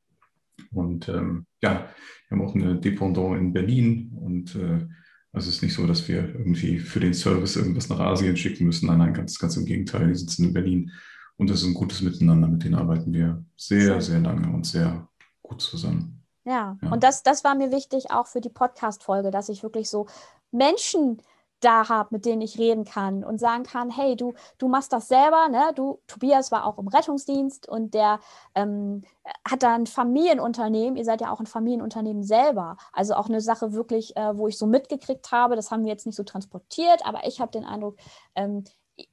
Und 0.72 1.10
ähm, 1.10 1.46
ja, 1.62 1.90
wir 2.28 2.38
haben 2.38 2.46
auch 2.46 2.56
eine 2.56 2.80
Dependant 2.80 3.40
in 3.40 3.54
Berlin 3.54 4.12
und 4.16 4.56
äh, 4.56 4.88
also 5.34 5.50
es 5.50 5.58
ist 5.58 5.62
nicht 5.62 5.76
so, 5.76 5.86
dass 5.86 6.08
wir 6.08 6.30
irgendwie 6.30 6.80
für 6.80 7.00
den 7.00 7.14
Service 7.14 7.56
irgendwas 7.56 7.90
nach 7.90 8.00
Asien 8.00 8.36
schicken 8.38 8.66
müssen. 8.66 8.88
Nein, 8.88 8.98
nein, 8.98 9.14
ganz, 9.14 9.38
ganz 9.38 9.56
im 9.56 9.66
Gegenteil. 9.66 10.08
Die 10.08 10.16
sitzen 10.16 10.46
in 10.46 10.54
Berlin 10.54 10.92
und 11.38 11.50
das 11.50 11.62
ist 11.62 11.68
ein 11.68 11.74
gutes 11.74 12.02
Miteinander. 12.02 12.48
Mit 12.48 12.64
denen 12.64 12.76
arbeiten 12.76 13.14
wir 13.14 13.44
sehr, 13.56 14.02
sehr 14.02 14.20
lange 14.20 14.52
und 14.52 14.66
sehr 14.66 15.08
gut 15.44 15.62
zusammen. 15.62 16.24
Ja, 16.44 16.78
ja. 16.82 16.90
und 16.92 17.04
das, 17.04 17.24
das 17.24 17.44
war 17.44 17.56
mir 17.56 17.72
wichtig 17.72 18.10
auch 18.10 18.26
für 18.26 18.42
die 18.42 18.50
Podcast-Folge, 18.50 19.32
dass 19.32 19.50
ich 19.50 19.64
wirklich 19.64 19.90
so 19.90 20.08
Menschen 20.52 21.22
da 21.60 21.90
habe, 21.90 22.10
mit 22.12 22.26
denen 22.26 22.42
ich 22.42 22.58
reden 22.60 22.86
kann 22.86 23.24
und 23.24 23.40
sagen 23.40 23.64
kann, 23.64 23.90
hey, 23.90 24.16
du, 24.16 24.34
du 24.58 24.68
machst 24.68 24.94
das 24.94 25.08
selber, 25.08 25.50
ne? 25.50 25.72
Du, 25.76 26.00
Tobias 26.08 26.52
war 26.52 26.66
auch 26.66 26.78
im 26.78 26.88
Rettungsdienst 26.88 27.68
und 27.68 27.94
der 27.94 28.20
ähm, 28.56 29.04
hat 29.50 29.64
da 29.64 29.76
ein 29.76 29.88
Familienunternehmen, 29.88 30.98
ihr 30.98 31.06
seid 31.06 31.22
ja 31.22 31.32
auch 31.32 31.40
ein 31.40 31.48
Familienunternehmen 31.48 32.24
selber. 32.24 32.78
Also 32.94 33.16
auch 33.16 33.28
eine 33.28 33.42
Sache 33.42 33.74
wirklich, 33.74 34.16
äh, 34.16 34.38
wo 34.38 34.48
ich 34.48 34.58
so 34.58 34.68
mitgekriegt 34.68 35.32
habe, 35.32 35.56
das 35.56 35.72
haben 35.72 35.84
wir 35.84 35.92
jetzt 35.92 36.06
nicht 36.06 36.16
so 36.16 36.24
transportiert, 36.24 37.06
aber 37.06 37.26
ich 37.26 37.42
habe 37.42 37.52
den 37.52 37.66
Eindruck, 37.66 37.98
ähm, 38.36 38.64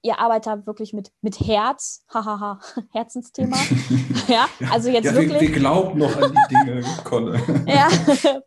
ihr 0.03 0.19
arbeitet 0.19 0.67
wirklich 0.67 0.93
mit, 0.93 1.13
mit 1.21 1.41
Herz, 1.41 2.05
hahaha, 2.13 2.59
Herzensthema. 2.93 3.57
ja, 4.29 4.47
also 4.71 4.89
jetzt 4.89 5.07
ja, 5.07 5.15
wirklich. 5.15 5.41
Wir, 5.41 5.49
wir 5.49 5.53
glauben 5.53 5.99
noch 5.99 6.17
an 6.17 6.33
die 6.33 6.55
Dinge, 6.55 6.85
Conne. 7.05 7.41
ja, 7.67 7.89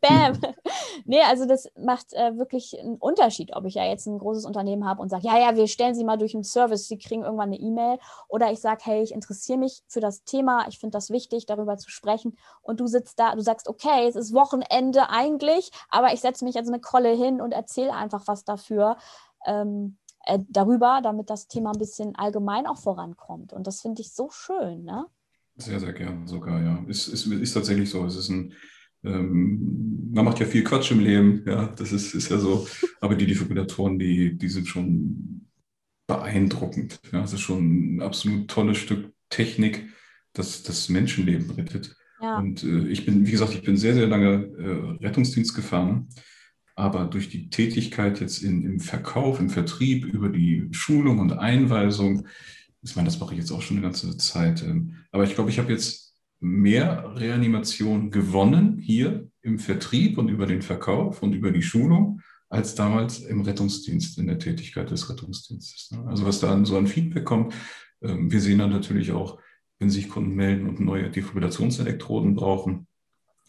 bam. 0.01 0.39
Nee, 1.06 1.22
also 1.22 1.45
das 1.45 1.68
macht 1.78 2.13
äh, 2.13 2.38
wirklich 2.38 2.78
einen 2.80 2.98
Unterschied, 2.98 3.56
ob 3.56 3.66
ich 3.66 3.75
ja 3.75 3.86
jetzt 3.86 4.07
ein 4.07 4.18
großes 4.18 4.45
Unternehmen 4.45 4.85
habe 4.85 5.02
und 5.02 5.09
sage, 5.09 5.28
ja, 5.28 5.38
ja, 5.38 5.56
wir 5.56 5.68
stellen 5.68 5.95
Sie 5.95 6.04
mal 6.04 6.18
durch 6.18 6.33
einen 6.33 6.44
Service, 6.44 6.88
Sie 6.88 6.97
kriegen 6.97 7.23
irgendwann 7.23 7.50
eine 7.50 7.59
E-Mail. 7.59 8.00
Oder 8.28 8.52
ich 8.52 8.59
sage, 8.59 8.81
hey, 8.83 9.04
ich 9.04 9.12
interessiere 9.12 9.59
mich 9.59 9.83
für 9.88 10.00
das 10.00 10.23
Thema, 10.23 10.66
ich 10.68 10.80
finde 10.80 10.97
das 10.97 11.09
wichtig, 11.09 11.45
darüber 11.45 11.78
zu 11.78 11.90
sprechen. 11.90 12.38
Und 12.62 12.80
du 12.80 12.88
sitzt 12.88 13.19
da, 13.19 13.35
du 13.35 13.42
sagst, 13.42 13.68
okay, 13.68 14.07
es 14.07 14.16
ist 14.16 14.33
Wochenende 14.33 15.09
eigentlich, 15.09 15.71
aber 15.90 16.14
ich 16.14 16.21
setze 16.21 16.45
mich 16.45 16.57
als 16.57 16.68
eine 16.68 16.80
Kolle 16.80 17.09
hin 17.09 17.42
und 17.42 17.52
erzähle 17.52 17.94
einfach 17.94 18.23
was 18.28 18.44
dafür. 18.44 18.97
Ähm, 19.45 19.97
äh, 20.28 20.40
darüber, 20.50 21.00
damit 21.02 21.30
das 21.30 21.48
Thema 21.48 21.72
ein 21.72 21.80
bisschen 21.80 22.16
allgemein 22.16 22.68
auch 22.68 22.78
vorankommt. 22.78 23.54
Und 23.54 23.66
das 23.66 23.81
finde 23.81 24.02
ich 24.02 24.12
so 24.12 24.30
schön. 24.30 24.84
Ne? 24.84 25.06
Sehr, 25.56 25.80
sehr 25.80 25.94
gern 25.94 26.28
sogar, 26.28 26.62
ja. 26.62 26.84
Ist, 26.88 27.07
ist, 27.07 27.26
ist 27.28 27.54
tatsächlich 27.54 27.90
so. 27.90 28.06
Es 28.06 28.16
ist 28.16 28.30
ein, 28.30 28.54
ähm, 29.04 30.12
man 30.12 30.26
macht 30.26 30.40
ja 30.40 30.46
viel 30.46 30.64
Quatsch 30.64 30.92
im 30.92 31.00
Leben, 31.00 31.44
ja, 31.46 31.68
das 31.68 31.92
ist, 31.92 32.14
ist 32.14 32.30
ja 32.30 32.38
so. 32.38 32.68
Aber 33.00 33.16
die 33.16 33.26
Defibrillatoren, 33.26 33.98
die, 33.98 34.38
die 34.38 34.50
sind 34.50 34.68
schon 34.68 35.48
beeindruckend. 36.07 37.00
Ja, 37.12 37.24
es 37.24 37.34
ist 37.34 37.42
schon 37.42 37.98
ein 37.98 38.02
absolut 38.02 38.50
tolles 38.50 38.78
Stück 38.78 39.14
Technik, 39.30 39.90
das 40.34 40.64
das 40.64 40.90
Menschenleben 40.90 41.52
rettet. 41.52 41.96
Ja. 42.22 42.38
Und 42.38 42.64
äh, 42.64 42.88
ich 42.88 43.06
bin, 43.06 43.26
wie 43.26 43.31
gesagt, 43.31 43.54
ich 43.54 43.64
bin 43.64 43.78
sehr, 43.78 43.94
sehr 43.94 44.07
lange 44.07 44.98
äh, 45.00 45.06
Rettungsdienst 45.06 45.56
gefahren 45.56 46.07
aber 46.78 47.06
durch 47.06 47.30
die 47.30 47.50
Tätigkeit 47.50 48.22
jetzt 48.22 48.44
in, 48.44 48.64
im 48.64 48.80
Verkauf, 48.80 49.40
im 49.40 49.50
Vertrieb, 49.50 50.06
über 50.06 50.30
die 50.30 50.68
Schulung 50.72 51.18
und 51.18 51.34
Einweisung, 51.34 52.28
ich 52.84 52.96
meine, 52.96 53.07
das 53.07 53.19
mache 53.19 53.34
ich 53.34 53.40
jetzt 53.40 53.52
auch 53.52 53.64
schon 53.64 53.78
eine 53.78 53.84
ganze 53.84 54.16
Zeit. 54.18 54.62
Ähm, 54.62 54.94
aber 55.12 55.24
ich 55.24 55.34
glaube, 55.34 55.50
ich 55.50 55.57
habe 55.57 55.72
jetzt 55.72 56.16
mehr 56.40 57.16
Reanimation 57.16 58.12
gewonnen 58.12 58.78
hier 58.78 59.28
im 59.42 59.57
Vertrieb 59.57 60.19
und 60.19 60.30
über 60.30 60.46
den 60.46 60.62
Verkauf 60.62 61.24
und 61.24 61.34
über 61.34 61.52
die 61.52 61.64
Schulung 61.64 62.22
als 62.48 62.76
damals 62.76 63.19
im 63.22 63.42
Rettungsdienst, 63.42 64.19
in 64.19 64.28
der 64.28 64.38
Tätigkeit 64.38 64.92
des 64.92 65.10
Rettungsdienstes. 65.10 65.92
Ne? 65.92 66.06
Also 66.06 66.28
was 66.28 66.40
da 66.40 66.64
so 66.64 66.78
ein 66.78 66.86
Feedback 66.86 67.26
kommt, 67.26 67.56
ähm, 68.04 68.31
wir 68.31 68.40
sehen 68.40 68.60
dann 68.60 68.69
natürlich 68.69 69.12
auch, 69.12 69.40
wenn 69.80 69.90
sich 69.90 70.10
Kunden 70.10 70.36
melden 70.36 70.69
und 70.69 70.80
neue 70.80 71.10
Defibrillationselektroden 71.10 72.36
brauchen, 72.36 72.86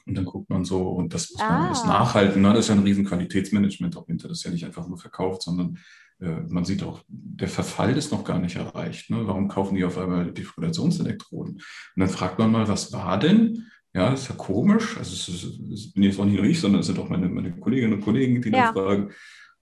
und 0.09 0.15
dann 0.15 0.25
guckt 0.25 0.49
man 0.49 0.65
so, 0.65 0.89
und 0.89 1.13
das 1.13 1.31
muss 1.31 1.41
man 1.41 1.51
ah. 1.51 1.67
alles 1.67 1.85
nachhalten. 1.85 2.41
Ne? 2.41 2.49
Das 2.49 2.61
ist 2.61 2.69
ja 2.69 2.75
ein 2.75 2.83
riesen 2.83 3.05
Qualitätsmanagement 3.05 3.97
auch 3.97 4.07
hinter. 4.07 4.29
Das 4.29 4.39
ist 4.39 4.45
ja 4.45 4.51
nicht 4.51 4.65
einfach 4.65 4.89
nur 4.89 4.97
verkauft, 4.97 5.43
sondern 5.43 5.79
äh, 6.21 6.41
man 6.49 6.65
sieht 6.65 6.83
auch, 6.83 7.03
der 7.09 7.49
Verfall 7.49 7.97
ist 7.97 8.11
noch 8.11 8.25
gar 8.25 8.39
nicht 8.39 8.57
erreicht. 8.57 9.11
Ne? 9.11 9.27
Warum 9.27 9.49
kaufen 9.49 9.75
die 9.77 9.85
auf 9.85 9.99
einmal 9.99 10.33
Defibrillationselektroden? 10.33 11.55
Und 11.57 11.63
dann 11.95 12.09
fragt 12.09 12.39
man 12.39 12.51
mal, 12.51 12.67
was 12.69 12.93
war 12.93 13.19
denn? 13.19 13.67
Ja, 13.95 14.11
das 14.11 14.23
ist 14.23 14.29
ja 14.31 14.35
komisch. 14.37 14.97
Also 14.97 15.13
es, 15.13 15.29
ist, 15.29 15.61
es 15.73 15.93
bin 15.93 16.03
jetzt 16.03 16.19
auch 16.19 16.25
nicht 16.25 16.37
nur 16.37 16.45
ich, 16.45 16.59
sondern 16.59 16.81
es 16.81 16.87
sind 16.87 16.99
auch 16.99 17.09
meine, 17.11 17.29
meine 17.29 17.53
Kolleginnen 17.59 17.95
und 17.95 18.01
Kollegen, 18.01 18.41
die 18.41 18.51
ja. 18.51 18.73
dann 18.73 18.75
fragen. 18.75 19.11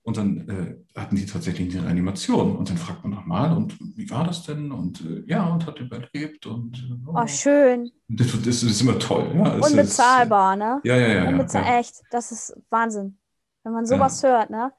Und 0.06 0.16
dann 0.16 0.48
äh, 0.48 0.98
hatten 1.00 1.16
die 1.16 1.26
tatsächlich 1.26 1.76
eine 1.76 1.84
Reanimation. 1.84 2.54
Und 2.54 2.70
dann 2.70 2.76
fragt 2.76 3.02
man 3.02 3.12
nochmal, 3.12 3.56
und 3.56 3.76
wie 3.96 4.08
war 4.08 4.22
das 4.22 4.44
denn? 4.44 4.70
Und 4.70 5.00
äh, 5.00 5.24
ja, 5.26 5.48
und 5.48 5.66
hat 5.66 5.80
überlebt. 5.80 6.46
Und, 6.46 6.78
äh, 6.78 7.08
oh, 7.08 7.14
oh, 7.16 7.26
schön. 7.26 7.90
Das, 8.06 8.30
das, 8.30 8.42
das, 8.44 8.62
ist 8.62 8.80
immer 8.82 9.00
toll. 9.00 9.32
Ja. 9.34 9.56
Unbezahlbar, 9.56 10.52
ist, 10.52 10.58
ne? 10.60 10.80
Ja, 10.84 10.96
ja, 10.96 11.08
ja. 11.08 11.28
Unbezahl 11.28 11.64
ja, 11.64 11.78
Echt, 11.80 12.02
das 12.12 12.30
ist 12.30 12.56
Wahnsinn. 12.70 13.18
Wenn 13.64 13.72
man 13.72 13.84
sowas 13.84 14.22
ja. 14.22 14.28
hört, 14.28 14.50
ne? 14.50 14.72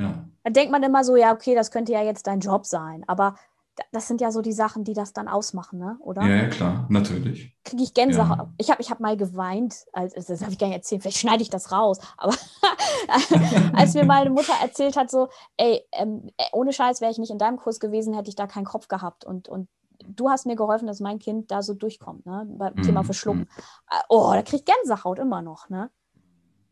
Ja. 0.00 0.28
Dann 0.42 0.52
denkt 0.52 0.72
man 0.72 0.82
immer 0.82 1.04
so, 1.04 1.14
ja, 1.14 1.32
okay, 1.32 1.54
das 1.54 1.70
könnte 1.70 1.92
ja 1.92 2.02
jetzt 2.02 2.26
dein 2.26 2.40
Job 2.40 2.66
sein. 2.66 3.04
Aber 3.06 3.36
das 3.92 4.08
sind 4.08 4.20
ja 4.20 4.30
so 4.30 4.40
die 4.40 4.52
Sachen, 4.52 4.84
die 4.84 4.94
das 4.94 5.12
dann 5.12 5.28
ausmachen, 5.28 5.78
ne? 5.78 5.96
oder? 6.00 6.22
Ja, 6.22 6.36
ja 6.36 6.48
klar, 6.48 6.86
natürlich. 6.88 7.54
Kriege 7.64 7.82
ich 7.82 7.94
Gänsehaut. 7.94 8.38
Ja. 8.38 8.52
Ich 8.58 8.70
habe 8.70 8.82
ich 8.82 8.90
hab 8.90 9.00
mal 9.00 9.16
geweint, 9.16 9.84
als, 9.92 10.14
das 10.14 10.40
habe 10.42 10.52
ich 10.52 10.58
gar 10.58 10.68
nicht 10.68 10.76
erzählt, 10.76 11.02
vielleicht 11.02 11.18
schneide 11.18 11.42
ich 11.42 11.50
das 11.50 11.72
raus, 11.72 11.98
aber 12.16 12.34
als 13.74 13.94
mir 13.94 14.04
meine 14.04 14.30
Mutter 14.30 14.54
erzählt 14.62 14.96
hat, 14.96 15.10
so, 15.10 15.28
ey, 15.56 15.82
ähm, 15.92 16.30
äh, 16.36 16.44
ohne 16.52 16.72
Scheiß 16.72 17.00
wäre 17.00 17.10
ich 17.10 17.18
nicht 17.18 17.30
in 17.30 17.38
deinem 17.38 17.58
Kurs 17.58 17.80
gewesen, 17.80 18.14
hätte 18.14 18.28
ich 18.28 18.36
da 18.36 18.46
keinen 18.46 18.64
Kopf 18.64 18.88
gehabt 18.88 19.24
und, 19.24 19.48
und 19.48 19.68
du 20.06 20.30
hast 20.30 20.46
mir 20.46 20.56
geholfen, 20.56 20.86
dass 20.86 21.00
mein 21.00 21.18
Kind 21.18 21.50
da 21.50 21.62
so 21.62 21.74
durchkommt, 21.74 22.26
ne? 22.26 22.46
beim 22.48 22.74
mhm. 22.74 22.82
Thema 22.82 23.04
Verschlucken. 23.04 23.40
Mhm. 23.40 23.62
Äh, 23.90 24.02
oh, 24.08 24.30
da 24.32 24.42
kriege 24.42 24.56
ich 24.56 24.64
Gänsehaut 24.64 25.18
immer 25.18 25.42
noch, 25.42 25.68
ne? 25.68 25.90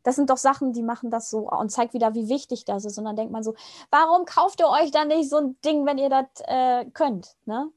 Das 0.04 0.16
sind 0.16 0.30
doch 0.30 0.37
Sachen, 0.37 0.73
die 0.73 0.82
machen 0.82 1.11
das 1.11 1.30
so 1.30 1.50
und 1.50 1.70
zeigt 1.70 1.94
wieder, 1.94 2.14
wie 2.14 2.28
wichtig 2.28 2.64
das 2.64 2.84
ist. 2.84 2.99
Und 2.99 3.06
dann 3.06 3.16
denkt 3.16 3.32
man 3.32 3.42
so, 3.42 3.54
warum 3.90 4.25
kauft 4.26 4.61
ihr 4.61 4.68
euch 4.68 4.92
dann 4.92 5.08
nicht 5.08 5.28
so 5.28 5.38
ein 5.38 5.56
Ding, 5.64 5.84
wenn 5.87 5.99
ihr 5.99 6.11
das 6.11 6.26
äh, 6.46 6.84
könnt? 6.92 7.34
Ne? 7.46 7.70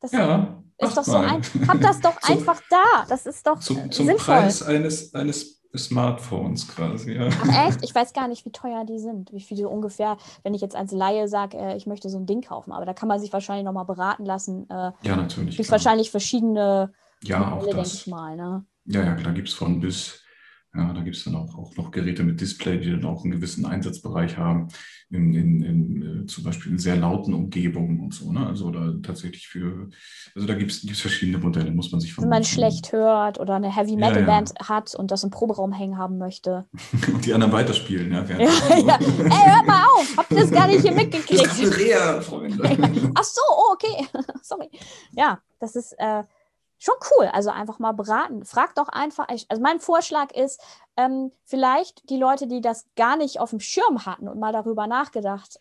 Das 0.00 0.12
ja, 0.12 0.62
ist 0.78 0.96
doch 0.96 1.04
so 1.04 1.16
ein, 1.16 1.42
habt 1.66 1.82
das 1.82 2.00
doch 2.00 2.16
einfach 2.22 2.62
da. 2.70 3.04
Das 3.08 3.26
ist 3.26 3.46
doch 3.46 3.58
zum, 3.58 3.90
zum 3.90 4.06
sinnvoll. 4.06 4.36
Preis 4.36 4.62
eines, 4.62 5.12
eines 5.14 5.60
Smartphones 5.76 6.68
quasi. 6.68 7.14
Ja. 7.14 7.28
Ach 7.28 7.66
echt? 7.66 7.82
Ich 7.82 7.92
weiß 7.92 8.12
gar 8.12 8.28
nicht, 8.28 8.44
wie 8.46 8.52
teuer 8.52 8.84
die 8.84 9.00
sind. 9.00 9.32
Wie 9.32 9.40
viel 9.40 9.66
ungefähr, 9.66 10.16
wenn 10.44 10.54
ich 10.54 10.60
jetzt 10.60 10.76
als 10.76 10.92
Laie 10.92 11.26
sage, 11.26 11.58
äh, 11.58 11.76
ich 11.76 11.86
möchte 11.86 12.08
so 12.08 12.18
ein 12.18 12.26
Ding 12.26 12.40
kaufen. 12.42 12.70
Aber 12.72 12.86
da 12.86 12.94
kann 12.94 13.08
man 13.08 13.18
sich 13.18 13.32
wahrscheinlich 13.32 13.64
nochmal 13.64 13.84
beraten 13.84 14.24
lassen. 14.24 14.70
Äh, 14.70 14.92
ja, 15.02 15.16
natürlich. 15.16 15.56
Gibt 15.56 15.70
wahrscheinlich 15.72 16.12
verschiedene 16.12 16.92
ja, 17.24 17.40
Modelle, 17.40 17.56
auch 17.56 17.64
das. 17.64 17.74
denke 17.74 17.88
ich 17.88 18.06
mal. 18.06 18.36
Ne? 18.36 18.64
Ja, 18.84 19.02
ja, 19.02 19.14
da 19.16 19.32
gibt 19.32 19.48
es 19.48 19.54
von 19.54 19.80
bis 19.80 20.22
ja, 20.74 20.92
da 20.92 21.00
gibt 21.02 21.16
es 21.16 21.24
dann 21.24 21.34
auch, 21.34 21.56
auch 21.56 21.76
noch 21.76 21.90
Geräte 21.90 22.22
mit 22.22 22.40
Display, 22.40 22.78
die 22.78 22.90
dann 22.90 23.04
auch 23.06 23.24
einen 23.24 23.32
gewissen 23.32 23.64
Einsatzbereich 23.64 24.36
haben, 24.36 24.68
in, 25.10 25.32
in, 25.32 25.62
in 25.62 26.22
äh, 26.22 26.26
zum 26.26 26.44
Beispiel 26.44 26.72
in 26.72 26.78
sehr 26.78 26.96
lauten 26.96 27.32
Umgebungen 27.32 28.00
und 28.00 28.12
so. 28.12 28.30
Ne? 28.30 28.46
Also 28.46 28.70
da 28.70 28.92
tatsächlich 29.02 29.48
für, 29.48 29.88
also 30.34 30.46
da 30.46 30.54
gibt 30.54 30.70
es 30.70 31.00
verschiedene 31.00 31.38
Modelle, 31.38 31.70
muss 31.70 31.90
man 31.90 32.00
sich 32.00 32.12
von. 32.12 32.24
Wenn 32.24 32.28
man 32.28 32.44
schlecht 32.44 32.92
hört 32.92 33.40
oder 33.40 33.54
eine 33.54 33.74
Heavy 33.74 33.96
Metal 33.96 34.16
ja, 34.16 34.20
ja. 34.20 34.26
Band 34.26 34.52
hat 34.62 34.94
und 34.94 35.10
das 35.10 35.24
im 35.24 35.30
Proberaum 35.30 35.72
hängen 35.72 35.96
haben 35.96 36.18
möchte. 36.18 36.66
und 37.12 37.24
die 37.24 37.32
anderen 37.32 37.52
weiterspielen, 37.52 38.12
ja. 38.12 38.24
ja, 38.24 38.38
ja. 38.38 38.98
Ey, 39.00 39.50
hört 39.50 39.66
mal 39.66 39.84
auf, 39.84 40.16
habt 40.18 40.30
ihr 40.32 40.40
das 40.40 40.50
gar 40.50 40.66
nicht 40.66 40.82
hier 40.82 40.92
mitgekriegt? 40.92 41.46
Das 41.46 41.58
ist 41.58 42.26
Freunde. 42.26 43.12
Ach 43.14 43.24
so, 43.24 43.40
oh, 43.50 43.72
okay. 43.72 44.06
Sorry. 44.42 44.68
Ja, 45.12 45.40
das 45.60 45.76
ist. 45.76 45.94
Äh, 45.98 46.24
schon 46.78 46.94
cool. 47.12 47.26
Also 47.32 47.50
einfach 47.50 47.78
mal 47.78 47.92
beraten. 47.92 48.44
Frag 48.44 48.74
doch 48.74 48.88
einfach. 48.88 49.28
Also 49.28 49.62
mein 49.62 49.80
Vorschlag 49.80 50.32
ist, 50.32 50.60
ähm, 50.96 51.32
vielleicht 51.44 52.08
die 52.10 52.16
Leute, 52.16 52.46
die 52.46 52.60
das 52.60 52.86
gar 52.96 53.16
nicht 53.16 53.40
auf 53.40 53.50
dem 53.50 53.60
Schirm 53.60 54.06
hatten 54.06 54.28
und 54.28 54.38
mal 54.38 54.52
darüber 54.52 54.86
nachgedacht, 54.86 55.60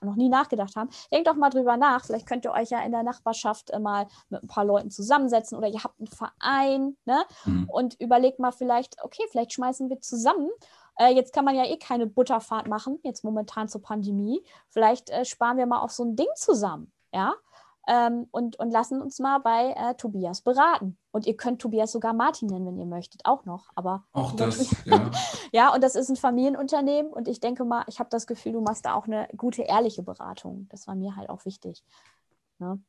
noch 0.00 0.16
nie 0.16 0.28
nachgedacht 0.28 0.76
haben, 0.76 0.90
denkt 1.10 1.28
doch 1.28 1.34
mal 1.34 1.50
drüber 1.50 1.76
nach. 1.76 2.04
Vielleicht 2.04 2.26
könnt 2.26 2.44
ihr 2.44 2.52
euch 2.52 2.70
ja 2.70 2.80
in 2.82 2.92
der 2.92 3.02
Nachbarschaft 3.02 3.70
äh, 3.70 3.78
mal 3.78 4.06
mit 4.28 4.42
ein 4.42 4.48
paar 4.48 4.64
Leuten 4.64 4.90
zusammensetzen 4.90 5.56
oder 5.56 5.68
ihr 5.68 5.82
habt 5.82 5.98
einen 5.98 6.08
Verein 6.08 6.96
ne? 7.04 7.24
Mhm. 7.44 7.68
und 7.68 8.00
überlegt 8.00 8.38
mal 8.38 8.52
vielleicht, 8.52 9.02
okay, 9.02 9.22
vielleicht 9.30 9.52
schmeißen 9.52 9.88
wir 9.88 10.00
zusammen. 10.00 10.50
Äh, 10.96 11.14
jetzt 11.14 11.32
kann 11.32 11.44
man 11.44 11.54
ja 11.54 11.64
eh 11.64 11.78
keine 11.78 12.06
Butterfahrt 12.06 12.68
machen, 12.68 12.98
jetzt 13.02 13.24
momentan 13.24 13.68
zur 13.68 13.82
Pandemie. 13.82 14.44
Vielleicht 14.68 15.10
äh, 15.10 15.24
sparen 15.24 15.56
wir 15.56 15.66
mal 15.66 15.80
auf 15.80 15.92
so 15.92 16.04
ein 16.04 16.16
Ding 16.16 16.28
zusammen. 16.36 16.92
Ja, 17.14 17.34
ähm, 17.88 18.26
und, 18.30 18.58
und 18.58 18.70
lassen 18.70 19.02
uns 19.02 19.18
mal 19.18 19.38
bei 19.38 19.74
äh, 19.76 19.94
Tobias 19.94 20.42
beraten. 20.42 20.96
Und 21.10 21.26
ihr 21.26 21.36
könnt 21.36 21.60
Tobias 21.60 21.92
sogar 21.92 22.12
Martin 22.12 22.48
nennen, 22.48 22.66
wenn 22.66 22.78
ihr 22.78 22.86
möchtet, 22.86 23.22
auch 23.24 23.44
noch. 23.44 23.70
Aber 23.74 24.04
auch 24.12 24.32
das, 24.36 24.74
ja. 24.84 25.10
ja, 25.52 25.74
und 25.74 25.82
das 25.82 25.96
ist 25.96 26.08
ein 26.08 26.16
Familienunternehmen 26.16 27.12
und 27.12 27.28
ich 27.28 27.40
denke 27.40 27.64
mal, 27.64 27.84
ich 27.88 27.98
habe 27.98 28.10
das 28.10 28.26
Gefühl, 28.26 28.52
du 28.52 28.60
machst 28.60 28.86
da 28.86 28.94
auch 28.94 29.06
eine 29.06 29.28
gute, 29.36 29.62
ehrliche 29.62 30.02
Beratung. 30.02 30.68
Das 30.70 30.86
war 30.86 30.94
mir 30.94 31.16
halt 31.16 31.28
auch 31.28 31.44
wichtig. 31.44 31.82
Ne? 32.58 32.80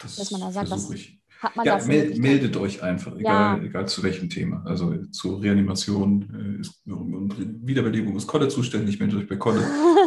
Das 0.00 0.16
Dass 0.16 0.30
man 0.30 0.40
da 0.40 0.52
sagt, 0.52 0.70
was 0.70 0.90
ich. 0.90 1.20
hat 1.40 1.56
man 1.56 1.66
ja, 1.66 1.78
da 1.78 1.84
mel 1.84 2.18
meldet 2.18 2.56
euch 2.56 2.82
einfach, 2.82 3.16
egal, 3.16 3.58
ja. 3.58 3.64
egal 3.64 3.88
zu 3.88 4.02
welchem 4.02 4.30
Thema. 4.30 4.62
Also 4.64 4.96
zur 5.06 5.42
Reanimation 5.42 6.56
äh, 6.56 6.60
ist, 6.60 6.86
und 6.86 7.66
Wiederbelebung 7.66 8.16
ist 8.16 8.26
Kolle 8.26 8.48
zuständig, 8.48 9.00
meldet 9.00 9.18
euch 9.18 9.28
bei 9.28 9.36
Kolle. 9.36 9.62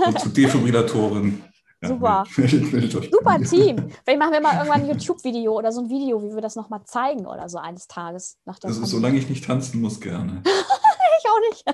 und 0.07 0.19
zu 0.19 0.29
Defibrillatoren 0.33 1.43
Super. 1.81 2.23
Super 2.35 3.39
Team. 3.41 3.89
Vielleicht 4.03 4.19
machen 4.19 4.33
wir 4.33 4.41
mal 4.41 4.55
irgendwann 4.57 4.81
ein 4.81 4.89
YouTube-Video 4.89 5.57
oder 5.57 5.71
so 5.71 5.81
ein 5.81 5.89
Video, 5.89 6.21
wie 6.23 6.33
wir 6.33 6.41
das 6.41 6.55
nochmal 6.55 6.83
zeigen 6.85 7.25
oder 7.25 7.49
so 7.49 7.57
eines 7.57 7.87
Tages. 7.87 8.37
Nach 8.45 8.59
der 8.59 8.69
also, 8.69 8.85
solange 8.85 9.17
ich 9.17 9.29
nicht 9.29 9.45
tanzen 9.45 9.81
muss, 9.81 9.99
gerne. 9.99 10.41
ich 11.19 11.29
auch 11.29 11.39
nicht. 11.49 11.65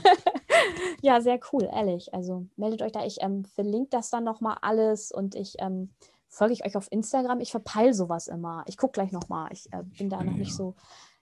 ja, 1.02 1.20
sehr 1.20 1.38
cool, 1.52 1.68
ehrlich. 1.72 2.12
Also 2.12 2.46
meldet 2.56 2.82
euch 2.82 2.92
da. 2.92 3.04
Ich 3.04 3.18
ähm, 3.20 3.44
verlinke 3.44 3.90
das 3.90 4.10
dann 4.10 4.24
nochmal 4.24 4.58
alles 4.62 5.12
und 5.12 5.34
ich 5.34 5.56
ähm, 5.58 5.90
folge 6.28 6.54
ich 6.54 6.64
euch 6.64 6.76
auf 6.76 6.90
Instagram. 6.90 7.40
Ich 7.40 7.50
verpeile 7.50 7.94
sowas 7.94 8.28
immer. 8.28 8.64
Ich 8.66 8.76
gucke 8.76 8.92
gleich 8.92 9.12
nochmal. 9.12 9.48
Ich 9.52 9.72
äh, 9.72 9.82
bin 9.82 10.10
da 10.10 10.22
noch 10.22 10.34
nicht 10.34 10.54
so. 10.54 10.74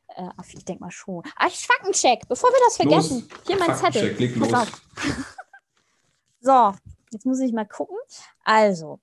Äh, 0.09 0.28
ich 0.52 0.64
denke 0.64 0.83
mal 0.83 0.90
schon. 0.90 1.23
Ich 1.47 1.66
Faktencheck, 1.66 2.28
bevor 2.28 2.50
wir 2.50 2.61
das 2.66 2.76
vergessen. 2.76 3.28
Los. 3.28 3.40
Hier 3.47 3.59
mein 3.59 3.76
Zettel. 3.76 4.14
Leg 4.19 4.37
los. 4.37 4.50
so, 6.40 6.73
Jetzt 7.11 7.27
muss 7.27 7.41
ich 7.41 7.53
mal 7.53 7.67
gucken. 7.67 7.97
Also, 8.45 9.01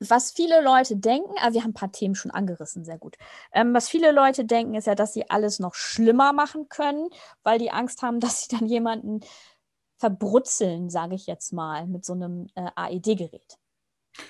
was 0.00 0.32
viele 0.32 0.62
Leute 0.62 0.96
denken, 0.96 1.30
aber 1.38 1.48
ah, 1.48 1.52
wir 1.52 1.62
haben 1.62 1.70
ein 1.70 1.74
paar 1.74 1.92
Themen 1.92 2.14
schon 2.14 2.30
angerissen, 2.30 2.84
sehr 2.84 2.98
gut. 2.98 3.16
Ähm, 3.52 3.74
was 3.74 3.88
viele 3.88 4.12
Leute 4.12 4.44
denken, 4.44 4.74
ist 4.74 4.86
ja, 4.86 4.94
dass 4.94 5.12
sie 5.12 5.30
alles 5.30 5.58
noch 5.58 5.74
schlimmer 5.74 6.32
machen 6.32 6.68
können, 6.68 7.08
weil 7.42 7.58
die 7.58 7.70
Angst 7.70 8.02
haben, 8.02 8.20
dass 8.20 8.44
sie 8.44 8.56
dann 8.56 8.66
jemanden 8.66 9.20
verbrutzeln, 9.96 10.90
sage 10.90 11.14
ich 11.14 11.26
jetzt 11.26 11.52
mal, 11.52 11.86
mit 11.86 12.04
so 12.04 12.14
einem 12.14 12.48
äh, 12.54 12.70
AED-Gerät. 12.74 13.58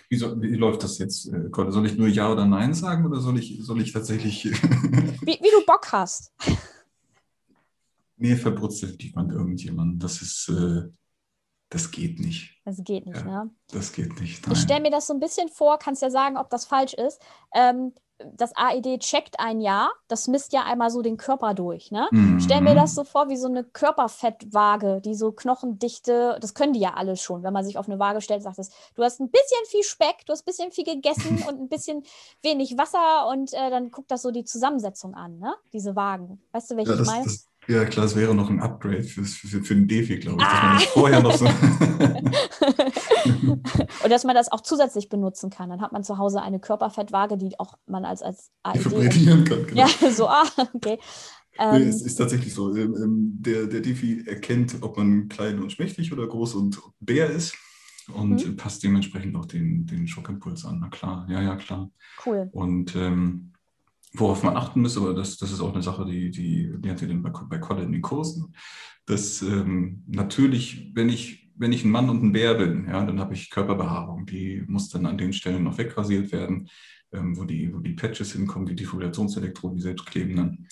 Wie, 0.08 0.16
soll, 0.16 0.40
wie, 0.40 0.54
läuft 0.54 0.82
das 0.82 0.98
jetzt, 0.98 1.26
äh, 1.26 1.50
Soll 1.52 1.86
ich 1.86 1.96
nur 1.96 2.08
Ja 2.08 2.32
oder 2.32 2.46
Nein 2.46 2.72
sagen 2.72 3.04
oder 3.04 3.20
soll 3.20 3.38
ich, 3.38 3.58
soll 3.60 3.82
ich 3.82 3.92
tatsächlich. 3.92 4.44
wie, 4.52 5.38
wie, 5.40 5.50
du 5.50 5.66
Bock 5.66 5.92
hast. 5.92 6.32
Nee, 8.16 8.36
verbrutzelt 8.36 9.02
jemand 9.02 9.32
irgendjemand. 9.32 10.02
Das 10.02 10.22
ist. 10.22 10.48
Äh 10.48 10.88
das 11.74 11.90
geht 11.90 12.20
nicht. 12.20 12.54
Das 12.64 12.76
geht 12.84 13.04
nicht, 13.04 13.18
ja, 13.18 13.44
ne? 13.44 13.50
Das 13.72 13.92
geht 13.92 14.20
nicht. 14.20 14.46
Nein. 14.46 14.52
Ich 14.52 14.62
stelle 14.62 14.80
mir 14.80 14.92
das 14.92 15.08
so 15.08 15.12
ein 15.12 15.18
bisschen 15.18 15.48
vor, 15.48 15.76
kannst 15.76 16.02
ja 16.02 16.10
sagen, 16.10 16.36
ob 16.36 16.48
das 16.48 16.66
falsch 16.66 16.94
ist. 16.94 17.20
Ähm, 17.52 17.92
das 18.36 18.52
AED 18.54 19.00
checkt 19.00 19.40
ein 19.40 19.60
Jahr, 19.60 19.90
das 20.06 20.28
misst 20.28 20.52
ja 20.52 20.62
einmal 20.62 20.88
so 20.90 21.02
den 21.02 21.16
Körper 21.16 21.52
durch. 21.52 21.90
Ne? 21.90 22.06
Mhm. 22.12 22.38
Stell 22.38 22.60
mir 22.60 22.76
das 22.76 22.94
so 22.94 23.02
vor 23.02 23.28
wie 23.28 23.36
so 23.36 23.48
eine 23.48 23.64
Körperfettwaage, 23.64 25.00
die 25.00 25.16
so 25.16 25.32
Knochendichte, 25.32 26.38
das 26.40 26.54
können 26.54 26.74
die 26.74 26.80
ja 26.80 26.94
alle 26.94 27.16
schon, 27.16 27.42
wenn 27.42 27.52
man 27.52 27.64
sich 27.64 27.76
auf 27.76 27.88
eine 27.88 27.98
Waage 27.98 28.20
stellt, 28.20 28.44
sagt 28.44 28.60
es, 28.60 28.70
du 28.94 29.02
hast 29.02 29.20
ein 29.20 29.30
bisschen 29.30 29.66
viel 29.66 29.82
Speck, 29.82 30.24
du 30.26 30.32
hast 30.32 30.42
ein 30.42 30.46
bisschen 30.46 30.70
viel 30.70 30.84
gegessen 30.84 31.42
und 31.48 31.60
ein 31.60 31.68
bisschen 31.68 32.04
wenig 32.40 32.78
Wasser 32.78 33.26
und 33.28 33.52
äh, 33.52 33.70
dann 33.70 33.90
guckt 33.90 34.12
das 34.12 34.22
so 34.22 34.30
die 34.30 34.44
Zusammensetzung 34.44 35.14
an, 35.14 35.40
ne? 35.40 35.52
diese 35.72 35.96
Wagen. 35.96 36.40
Weißt 36.52 36.70
du, 36.70 36.76
welche 36.76 36.92
ja, 36.92 36.98
das, 36.98 37.08
ich 37.08 37.12
meine? 37.12 37.24
Das, 37.24 37.48
ja, 37.68 37.84
klar, 37.84 38.06
es 38.06 38.16
wäre 38.16 38.34
noch 38.34 38.50
ein 38.50 38.60
Upgrade 38.60 39.02
für, 39.02 39.24
für, 39.24 39.62
für 39.62 39.74
den 39.74 39.88
Defi, 39.88 40.18
glaube 40.18 40.42
ich, 40.42 40.48
ah. 40.48 40.52
dass 40.52 40.62
man 40.62 40.74
das 40.74 40.84
vorher 40.84 41.22
noch 41.22 41.36
so. 41.36 41.46
Und 44.04 44.10
dass 44.10 44.24
man 44.24 44.34
das 44.34 44.52
auch 44.52 44.60
zusätzlich 44.60 45.08
benutzen 45.08 45.48
kann. 45.50 45.70
Dann 45.70 45.80
hat 45.80 45.92
man 45.92 46.04
zu 46.04 46.18
Hause 46.18 46.42
eine 46.42 46.60
Körperfettwaage, 46.60 47.38
die 47.38 47.58
auch 47.58 47.78
man 47.86 48.04
als, 48.04 48.22
als 48.22 48.50
AED. 48.62 48.84
kann, 48.84 49.44
genau. 49.66 49.74
Ja, 49.74 49.88
so, 50.10 50.28
ah, 50.28 50.44
okay. 50.74 50.98
Ähm, 51.58 51.82
nee, 51.82 51.88
es 51.88 52.02
ist 52.02 52.16
tatsächlich 52.16 52.52
so. 52.52 52.74
Ähm, 52.76 52.94
ähm, 52.96 53.36
der, 53.38 53.66
der 53.66 53.80
Defi 53.80 54.24
erkennt, 54.26 54.76
ob 54.82 54.96
man 54.96 55.28
klein 55.28 55.60
und 55.60 55.72
schmächtig 55.72 56.12
oder 56.12 56.26
groß 56.26 56.56
und 56.56 56.80
bär 57.00 57.30
ist 57.30 57.56
und 58.12 58.46
mhm. 58.46 58.56
passt 58.56 58.82
dementsprechend 58.82 59.36
auch 59.36 59.46
den, 59.46 59.86
den 59.86 60.06
Schockimpuls 60.06 60.64
an. 60.64 60.78
Na 60.80 60.88
klar, 60.88 61.26
ja, 61.30 61.40
ja, 61.40 61.56
klar. 61.56 61.90
Cool. 62.24 62.48
Und 62.52 62.94
ähm, 62.96 63.52
worauf 64.14 64.42
man 64.42 64.56
achten 64.56 64.80
muss, 64.80 64.96
aber 64.96 65.12
das, 65.12 65.36
das 65.36 65.50
ist 65.50 65.60
auch 65.60 65.72
eine 65.72 65.82
Sache, 65.82 66.04
die, 66.06 66.30
die 66.30 66.72
lernt 66.82 67.02
ihr 67.02 67.08
dann 67.08 67.22
bei, 67.22 67.30
bei 67.30 67.58
Colin 67.58 67.86
in 67.86 67.92
den 67.92 68.02
Kursen, 68.02 68.54
dass 69.06 69.42
ähm, 69.42 70.04
natürlich, 70.06 70.92
wenn 70.94 71.08
ich, 71.08 71.50
wenn 71.56 71.72
ich 71.72 71.84
ein 71.84 71.90
Mann 71.90 72.08
und 72.08 72.22
ein 72.22 72.32
Bär 72.32 72.54
bin, 72.54 72.86
ja, 72.88 73.04
dann 73.04 73.20
habe 73.20 73.34
ich 73.34 73.50
Körperbehaarung, 73.50 74.24
die 74.26 74.62
muss 74.66 74.88
dann 74.88 75.06
an 75.06 75.18
den 75.18 75.32
Stellen 75.32 75.64
noch 75.64 75.78
wegrasiert 75.78 76.32
werden, 76.32 76.68
ähm, 77.12 77.36
wo, 77.36 77.44
die, 77.44 77.72
wo 77.74 77.80
die 77.80 77.92
Patches 77.92 78.32
hinkommen, 78.32 78.66
die 78.66 78.76
Defibrillationselektroden, 78.76 79.76
die 79.76 79.82
selbst 79.82 80.06
kleben 80.06 80.36
dann. 80.36 80.66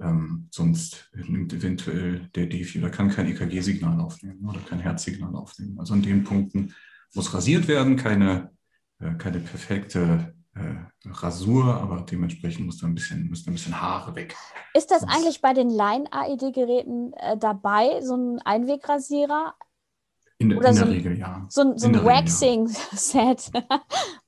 Ähm, 0.00 0.48
sonst 0.50 1.10
nimmt 1.14 1.52
eventuell 1.52 2.28
der 2.34 2.46
Defi 2.46 2.78
oder 2.78 2.90
kann 2.90 3.10
kein 3.10 3.26
EKG-Signal 3.26 4.00
aufnehmen 4.00 4.48
oder 4.48 4.60
kein 4.60 4.78
Herzsignal 4.78 5.34
aufnehmen. 5.34 5.78
Also 5.78 5.94
an 5.94 6.02
den 6.02 6.24
Punkten 6.24 6.72
muss 7.14 7.34
rasiert 7.34 7.68
werden, 7.68 7.96
keine, 7.96 8.52
äh, 9.00 9.14
keine 9.14 9.40
perfekte 9.40 10.34
äh, 10.58 11.08
Rasur, 11.10 11.74
aber 11.74 12.00
dementsprechend 12.02 12.66
muss 12.66 12.78
da 12.78 12.86
ein 12.86 12.94
bisschen, 12.94 13.28
muss 13.28 13.44
da 13.44 13.50
ein 13.50 13.54
bisschen 13.54 13.80
Haare 13.80 14.14
weg. 14.14 14.36
Ist 14.74 14.90
das 14.90 15.00
Sonst 15.00 15.14
eigentlich 15.14 15.40
bei 15.40 15.54
den 15.54 15.70
Line-AED-Geräten 15.70 17.12
äh, 17.14 17.36
dabei, 17.36 18.00
so 18.02 18.16
ein 18.16 18.40
Einwegrasierer? 18.44 19.54
In, 20.40 20.52
in 20.52 20.72
so 20.72 20.84
der 20.84 20.94
Regel, 20.94 21.18
ja. 21.18 21.44
So, 21.48 21.76
so 21.76 21.88
ein 21.88 22.04
Waxing-Set. 22.04 23.50
Ja. 23.52 23.82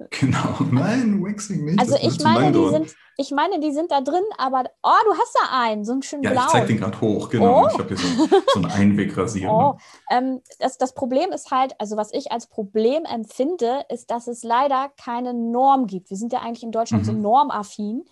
genau, 0.10 0.56
nein, 0.72 1.22
Waxing 1.22 1.64
nicht. 1.64 1.78
Also 1.78 1.94
ich 2.02 2.20
meine, 2.20 2.50
die 2.50 2.68
sind, 2.68 2.96
ich 3.16 3.30
meine, 3.30 3.60
die 3.60 3.70
sind 3.70 3.92
da 3.92 4.00
drin, 4.00 4.24
aber 4.36 4.64
oh, 4.82 4.90
du 5.06 5.12
hast 5.12 5.36
da 5.40 5.60
einen, 5.60 5.84
so 5.84 5.92
einen 5.92 6.02
schönen 6.02 6.24
ja, 6.24 6.32
blauen. 6.32 6.46
Ich 6.46 6.52
zeig 6.52 6.66
den 6.66 6.78
gerade 6.78 7.00
hoch, 7.00 7.30
genau. 7.30 7.62
Oh. 7.62 7.68
Ich 7.70 7.78
habe 7.78 7.94
hier 7.94 7.96
so, 7.96 8.26
so 8.26 8.58
einen 8.60 8.72
Einwegrasierer. 8.72 9.76
Oh. 9.76 9.78
Ähm, 10.10 10.40
das, 10.58 10.78
das 10.78 10.94
Problem 10.94 11.30
ist 11.30 11.52
halt, 11.52 11.74
also 11.78 11.96
was 11.96 12.12
ich 12.12 12.32
als 12.32 12.48
Problem 12.48 13.04
empfinde, 13.04 13.84
ist, 13.88 14.10
dass 14.10 14.26
es 14.26 14.42
leider 14.42 14.90
keine 15.00 15.32
Norm 15.32 15.86
gibt. 15.86 16.10
Wir 16.10 16.16
sind 16.16 16.32
ja 16.32 16.40
eigentlich 16.40 16.64
in 16.64 16.72
Deutschland 16.72 17.04
mhm. 17.04 17.06
so 17.06 17.12
normaffin. 17.12 18.04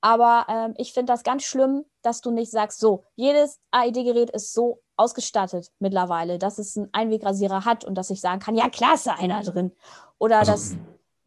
Aber 0.00 0.46
ähm, 0.48 0.74
ich 0.78 0.92
finde 0.92 1.12
das 1.12 1.24
ganz 1.24 1.42
schlimm, 1.42 1.84
dass 2.02 2.20
du 2.20 2.30
nicht 2.30 2.50
sagst, 2.50 2.80
so, 2.80 3.04
jedes 3.16 3.60
AED-Gerät 3.70 4.30
ist 4.30 4.54
so 4.54 4.80
ausgestattet 5.00 5.72
mittlerweile, 5.78 6.38
dass 6.38 6.58
es 6.58 6.76
einen 6.76 6.88
Einwegrasierer 6.92 7.64
hat 7.64 7.84
und 7.84 7.96
dass 7.96 8.10
ich 8.10 8.20
sagen 8.20 8.40
kann, 8.40 8.54
ja, 8.54 8.68
klar 8.68 8.94
ist 8.94 9.06
da 9.06 9.14
einer 9.14 9.42
drin. 9.42 9.72
Oder 10.18 10.40
also, 10.40 10.52
dass. 10.52 10.76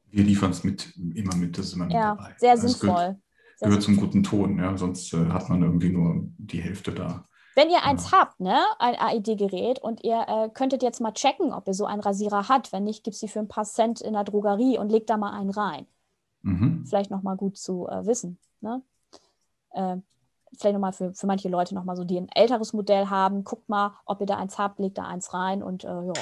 Wir 0.10 0.24
liefern 0.24 0.51
es 0.51 0.63
mit, 0.63 0.96
immer 0.96 1.36
mit, 1.36 1.58
das 1.58 1.68
ist 1.68 1.74
immer 1.74 1.86
mit 1.86 1.94
ja, 1.94 2.15
dabei. 2.15 2.36
Sehr 2.38 2.51
also 2.51 2.68
sinnvoll. 2.68 2.88
Gehört, 2.88 3.18
sehr 3.58 3.68
gehört 3.68 3.82
sinnvoll. 3.82 3.82
zum 3.82 3.98
guten 3.98 4.24
Ton, 4.24 4.60
ja, 4.60 4.77
sonst 4.77 5.13
äh, 5.13 5.25
hat 5.30 5.50
man 5.50 5.63
irgendwie 5.63 5.89
nur 5.89 6.27
die 6.38 6.62
Hälfte 6.62 6.92
da. 6.92 7.25
Wenn 7.56 7.70
ihr 7.70 7.84
eins 7.84 8.12
ja. 8.12 8.20
habt, 8.20 8.39
ne, 8.39 8.60
ein 8.80 8.96
AED-Gerät 8.96 9.80
und 9.80 10.03
ihr 10.03 10.25
äh, 10.27 10.50
könntet 10.50 10.82
jetzt 10.82 11.01
mal 11.01 11.13
checken, 11.13 11.53
ob 11.53 11.68
ihr 11.68 11.74
so 11.74 11.86
einen 11.86 12.01
Rasierer 12.01 12.50
habt. 12.50 12.72
Wenn 12.72 12.84
nicht, 12.84 13.03
gibt 13.03 13.15
es 13.15 13.20
die 13.20 13.27
für 13.27 13.39
ein 13.39 13.48
paar 13.48 13.65
Cent 13.65 14.01
in 14.01 14.13
der 14.13 14.24
Drogerie 14.24 14.77
und 14.77 14.92
legt 14.92 15.10
da 15.10 15.18
mal 15.18 15.38
einen 15.38 15.51
rein. 15.51 15.86
Mhm. 16.42 16.86
Vielleicht 16.88 17.12
nochmal 17.12 17.38
gut 17.38 17.58
zu 17.58 17.88
äh, 17.88 18.06
wissen. 18.06 18.39
Ne? 18.62 18.82
Äh, 19.72 19.98
vielleicht 20.57 20.74
nochmal 20.74 20.93
für, 20.93 21.13
für 21.13 21.27
manche 21.27 21.50
Leute 21.50 21.75
nochmal 21.75 21.95
so, 21.95 22.03
die 22.03 22.17
ein 22.17 22.29
älteres 22.29 22.74
Modell 22.74 23.10
haben, 23.10 23.43
guckt 23.43 23.69
mal, 23.69 23.98
ob 24.05 24.22
ihr 24.22 24.27
da 24.27 24.38
eins 24.38 24.57
habt, 24.57 24.79
legt 24.79 24.98
da 24.98 25.05
eins 25.05 25.33
rein 25.33 25.63
und 25.63 25.83
äh, 25.83 25.88
ja, 25.88 26.13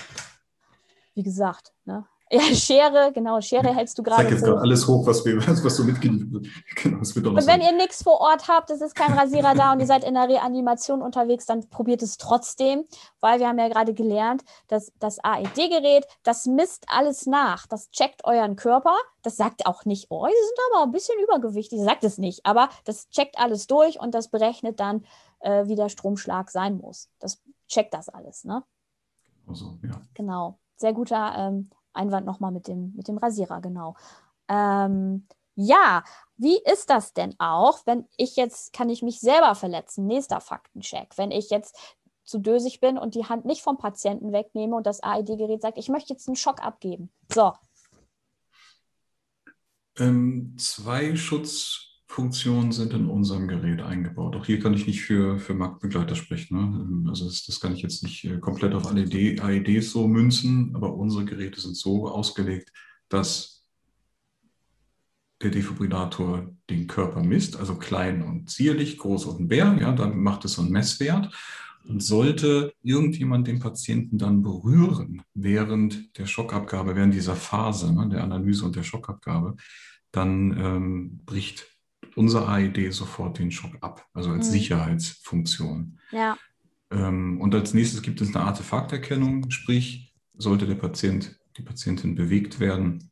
wie 1.13 1.23
gesagt, 1.23 1.73
ne? 1.85 2.05
Ja, 2.33 2.41
Schere, 2.55 3.11
genau, 3.13 3.41
Schere 3.41 3.75
hältst 3.75 3.97
du 3.99 4.03
gerade. 4.03 4.23
Ich 4.23 4.31
jetzt 4.31 4.45
gerade 4.45 4.61
alles 4.61 4.87
hoch, 4.87 5.05
was, 5.05 5.25
wir, 5.25 5.35
was 5.65 5.75
du 5.75 5.83
mitgeliefert 5.83 6.47
genau, 6.75 6.99
Und 6.99 7.35
wenn 7.35 7.43
sein. 7.43 7.61
ihr 7.61 7.73
nichts 7.73 8.03
vor 8.03 8.21
Ort 8.21 8.47
habt, 8.47 8.69
es 8.69 8.79
ist 8.79 8.95
kein 8.95 9.11
Rasierer 9.11 9.53
da 9.53 9.73
und 9.73 9.81
ihr 9.81 9.85
seid 9.85 10.05
in 10.05 10.13
der 10.13 10.29
Reanimation 10.29 11.01
unterwegs, 11.01 11.45
dann 11.45 11.67
probiert 11.69 12.01
es 12.01 12.15
trotzdem, 12.15 12.85
weil 13.19 13.39
wir 13.41 13.49
haben 13.49 13.59
ja 13.59 13.67
gerade 13.67 13.93
gelernt, 13.93 14.43
dass 14.69 14.93
das 14.99 15.19
AED-Gerät, 15.19 16.05
das 16.23 16.45
misst 16.45 16.85
alles 16.87 17.25
nach. 17.25 17.67
Das 17.67 17.91
checkt 17.91 18.23
euren 18.23 18.55
Körper. 18.55 18.95
Das 19.23 19.35
sagt 19.35 19.65
auch 19.65 19.83
nicht, 19.83 20.07
oh, 20.09 20.25
sie 20.25 20.31
sind 20.31 20.59
aber 20.71 20.83
ein 20.85 20.91
bisschen 20.91 21.19
übergewichtig. 21.21 21.79
Das 21.79 21.85
sagt 21.85 22.05
es 22.05 22.17
nicht, 22.17 22.45
aber 22.45 22.69
das 22.85 23.09
checkt 23.09 23.37
alles 23.39 23.67
durch 23.67 23.99
und 23.99 24.15
das 24.15 24.29
berechnet 24.29 24.79
dann, 24.79 25.03
äh, 25.41 25.67
wie 25.67 25.75
der 25.75 25.89
Stromschlag 25.89 26.49
sein 26.49 26.77
muss. 26.77 27.09
Das 27.19 27.41
checkt 27.67 27.93
das 27.93 28.07
alles, 28.07 28.45
ne? 28.45 28.63
Also, 29.47 29.77
ja. 29.83 29.99
Genau. 30.13 30.59
Sehr 30.77 30.93
guter 30.93 31.35
ähm, 31.37 31.69
Einwand 31.93 32.25
nochmal 32.25 32.51
mit 32.51 32.67
dem, 32.67 32.93
mit 32.95 33.07
dem 33.07 33.17
Rasierer, 33.17 33.61
genau. 33.61 33.95
Ähm, 34.47 35.27
ja, 35.55 36.03
wie 36.37 36.57
ist 36.63 36.89
das 36.89 37.13
denn 37.13 37.35
auch, 37.39 37.85
wenn 37.85 38.05
ich 38.17 38.35
jetzt, 38.35 38.73
kann 38.73 38.89
ich 38.89 39.01
mich 39.01 39.19
selber 39.19 39.53
verletzen? 39.55 40.07
Nächster 40.07 40.41
Faktencheck. 40.41 41.17
Wenn 41.17 41.31
ich 41.31 41.49
jetzt 41.49 41.77
zu 42.23 42.39
dösig 42.39 42.79
bin 42.79 42.97
und 42.97 43.15
die 43.15 43.25
Hand 43.25 43.45
nicht 43.45 43.61
vom 43.61 43.77
Patienten 43.77 44.31
wegnehme 44.31 44.75
und 44.75 44.87
das 44.87 45.03
AED-Gerät 45.03 45.61
sagt, 45.61 45.77
ich 45.77 45.89
möchte 45.89 46.13
jetzt 46.13 46.27
einen 46.27 46.35
Schock 46.35 46.63
abgeben. 46.63 47.11
So. 47.33 47.53
Ähm, 49.97 50.55
zwei 50.57 51.15
Schutz 51.15 51.90
Funktionen 52.11 52.73
sind 52.73 52.91
in 52.91 53.07
unserem 53.07 53.47
Gerät 53.47 53.81
eingebaut. 53.81 54.35
Auch 54.35 54.45
hier 54.45 54.59
kann 54.59 54.73
ich 54.73 54.85
nicht 54.85 55.01
für, 55.01 55.39
für 55.39 55.53
Marktbegleiter 55.53 56.15
sprechen. 56.15 56.57
Ne? 56.57 57.09
Also 57.09 57.23
das, 57.23 57.45
das, 57.45 57.61
kann 57.61 57.73
ich 57.73 57.81
jetzt 57.81 58.03
nicht 58.03 58.25
äh, 58.25 58.37
komplett 58.37 58.73
auf 58.73 58.85
alle 58.85 59.03
AEDs 59.03 59.91
so 59.91 60.09
münzen, 60.09 60.75
aber 60.75 60.93
unsere 60.93 61.23
Geräte 61.23 61.61
sind 61.61 61.77
so 61.77 62.09
ausgelegt, 62.09 62.73
dass 63.07 63.65
der 65.41 65.51
Defibrillator 65.51 66.53
den 66.69 66.85
Körper 66.87 67.23
misst, 67.23 67.55
also 67.55 67.75
klein 67.75 68.21
und 68.23 68.49
zierlich, 68.49 68.97
groß 68.97 69.25
und 69.25 69.47
bär, 69.47 69.77
ja, 69.79 69.93
dann 69.93 70.19
macht 70.19 70.43
es 70.43 70.53
so 70.53 70.63
einen 70.63 70.71
Messwert. 70.71 71.33
Und 71.87 72.03
sollte 72.03 72.73
irgendjemand 72.83 73.47
den 73.47 73.59
Patienten 73.59 74.17
dann 74.17 74.43
berühren 74.43 75.23
während 75.33 76.17
der 76.17 76.25
Schockabgabe, 76.25 76.95
während 76.95 77.13
dieser 77.13 77.37
Phase 77.37 77.91
ne, 77.93 78.09
der 78.09 78.23
Analyse 78.23 78.65
und 78.65 78.75
der 78.75 78.83
Schockabgabe, 78.83 79.55
dann 80.11 80.51
ähm, 80.59 81.21
bricht 81.25 81.70
unser 82.15 82.47
AED 82.47 82.93
sofort 82.93 83.39
den 83.39 83.51
Schock 83.51 83.77
ab, 83.81 84.07
also 84.13 84.31
als 84.31 84.47
mhm. 84.47 84.51
Sicherheitsfunktion. 84.51 85.99
Ja. 86.11 86.37
Ähm, 86.91 87.39
und 87.39 87.55
als 87.55 87.73
nächstes 87.73 88.01
gibt 88.01 88.21
es 88.21 88.35
eine 88.35 88.45
Artefakterkennung, 88.45 89.49
sprich, 89.49 90.13
sollte 90.33 90.67
der 90.67 90.75
Patient, 90.75 91.39
die 91.57 91.63
Patientin 91.63 92.15
bewegt 92.15 92.59
werden, 92.59 93.11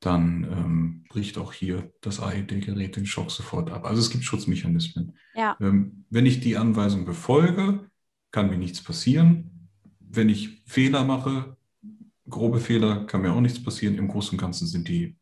dann 0.00 0.44
ähm, 0.44 1.04
bricht 1.08 1.38
auch 1.38 1.52
hier 1.52 1.92
das 2.00 2.20
AED-Gerät 2.20 2.96
den 2.96 3.06
Schock 3.06 3.30
sofort 3.30 3.70
ab. 3.70 3.86
Also 3.86 4.00
es 4.00 4.10
gibt 4.10 4.24
Schutzmechanismen. 4.24 5.16
Ja. 5.34 5.56
Ähm, 5.60 6.04
wenn 6.10 6.26
ich 6.26 6.40
die 6.40 6.56
Anweisung 6.56 7.04
befolge, 7.04 7.90
kann 8.30 8.50
mir 8.50 8.58
nichts 8.58 8.82
passieren. 8.82 9.68
Wenn 9.98 10.28
ich 10.28 10.62
Fehler 10.66 11.04
mache, 11.04 11.56
grobe 12.28 12.60
Fehler, 12.60 13.06
kann 13.06 13.22
mir 13.22 13.32
auch 13.32 13.40
nichts 13.40 13.62
passieren. 13.62 13.96
Im 13.96 14.08
Großen 14.08 14.32
und 14.32 14.40
Ganzen 14.40 14.66
sind 14.66 14.88
die 14.88 15.15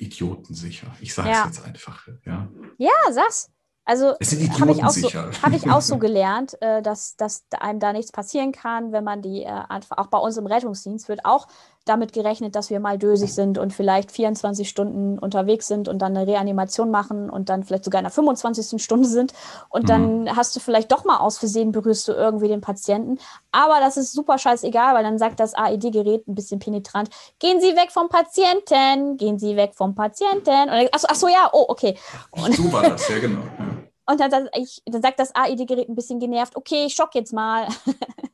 idiotensicher. 0.00 0.88
Ich 1.00 1.14
sage 1.14 1.30
es 1.30 1.36
ja. 1.36 1.46
jetzt 1.46 1.64
einfach. 1.64 2.08
Ja, 2.24 2.48
ja 2.78 3.12
sag's. 3.12 3.50
Also 3.84 4.10
habe 4.10 4.72
ich, 4.72 4.84
auch 4.84 4.90
so, 4.90 5.08
hab 5.10 5.52
ich 5.52 5.68
auch 5.68 5.80
so 5.80 5.98
gelernt, 5.98 6.56
äh, 6.60 6.80
dass, 6.80 7.16
dass 7.16 7.44
einem 7.58 7.80
da 7.80 7.92
nichts 7.92 8.12
passieren 8.12 8.52
kann, 8.52 8.92
wenn 8.92 9.02
man 9.02 9.20
die 9.20 9.42
äh, 9.42 9.48
einfach, 9.48 9.98
auch 9.98 10.06
bei 10.06 10.18
uns 10.18 10.36
im 10.36 10.46
Rettungsdienst 10.46 11.08
wird 11.08 11.24
auch 11.24 11.48
damit 11.90 12.12
gerechnet, 12.12 12.54
dass 12.54 12.70
wir 12.70 12.80
mal 12.80 12.96
dösig 12.96 13.34
sind 13.34 13.58
und 13.58 13.74
vielleicht 13.74 14.10
24 14.12 14.68
Stunden 14.68 15.18
unterwegs 15.18 15.66
sind 15.66 15.88
und 15.88 15.98
dann 15.98 16.16
eine 16.16 16.26
Reanimation 16.26 16.90
machen 16.90 17.28
und 17.28 17.48
dann 17.48 17.64
vielleicht 17.64 17.84
sogar 17.84 17.98
in 17.98 18.04
der 18.04 18.12
25. 18.12 18.82
Stunde 18.82 19.08
sind 19.08 19.32
und 19.68 19.82
mhm. 19.82 19.86
dann 19.88 20.36
hast 20.36 20.54
du 20.56 20.60
vielleicht 20.60 20.92
doch 20.92 21.04
mal 21.04 21.18
aus 21.18 21.38
Versehen 21.38 21.72
berührst 21.72 22.06
du 22.08 22.12
irgendwie 22.12 22.48
den 22.48 22.60
Patienten. 22.60 23.18
Aber 23.50 23.80
das 23.80 23.96
ist 23.96 24.12
super 24.12 24.38
scheißegal, 24.38 24.94
weil 24.94 25.02
dann 25.02 25.18
sagt 25.18 25.40
das 25.40 25.54
AED-Gerät 25.54 26.28
ein 26.28 26.34
bisschen 26.34 26.60
penetrant, 26.60 27.10
gehen 27.38 27.60
Sie 27.60 27.76
weg 27.76 27.90
vom 27.90 28.08
Patienten, 28.08 29.16
gehen 29.16 29.38
Sie 29.38 29.56
weg 29.56 29.72
vom 29.74 29.94
Patienten. 29.94 30.38
Und 30.38 30.46
dann, 30.46 30.88
achso, 30.92 31.08
achso, 31.08 31.28
ja, 31.28 31.50
oh, 31.52 31.66
okay. 31.68 31.98
Und 32.30 32.54
so 32.54 32.72
war 32.72 32.82
das, 32.88 33.08
ja 33.08 33.18
genau. 33.18 33.42
Und 34.06 34.18
dann, 34.18 34.30
dann 34.86 35.02
sagt 35.02 35.20
das 35.20 35.34
AED-Gerät 35.34 35.88
ein 35.88 35.94
bisschen 35.94 36.18
genervt, 36.18 36.56
okay, 36.56 36.86
ich 36.86 36.94
schock 36.94 37.14
jetzt 37.14 37.32
mal. 37.32 37.68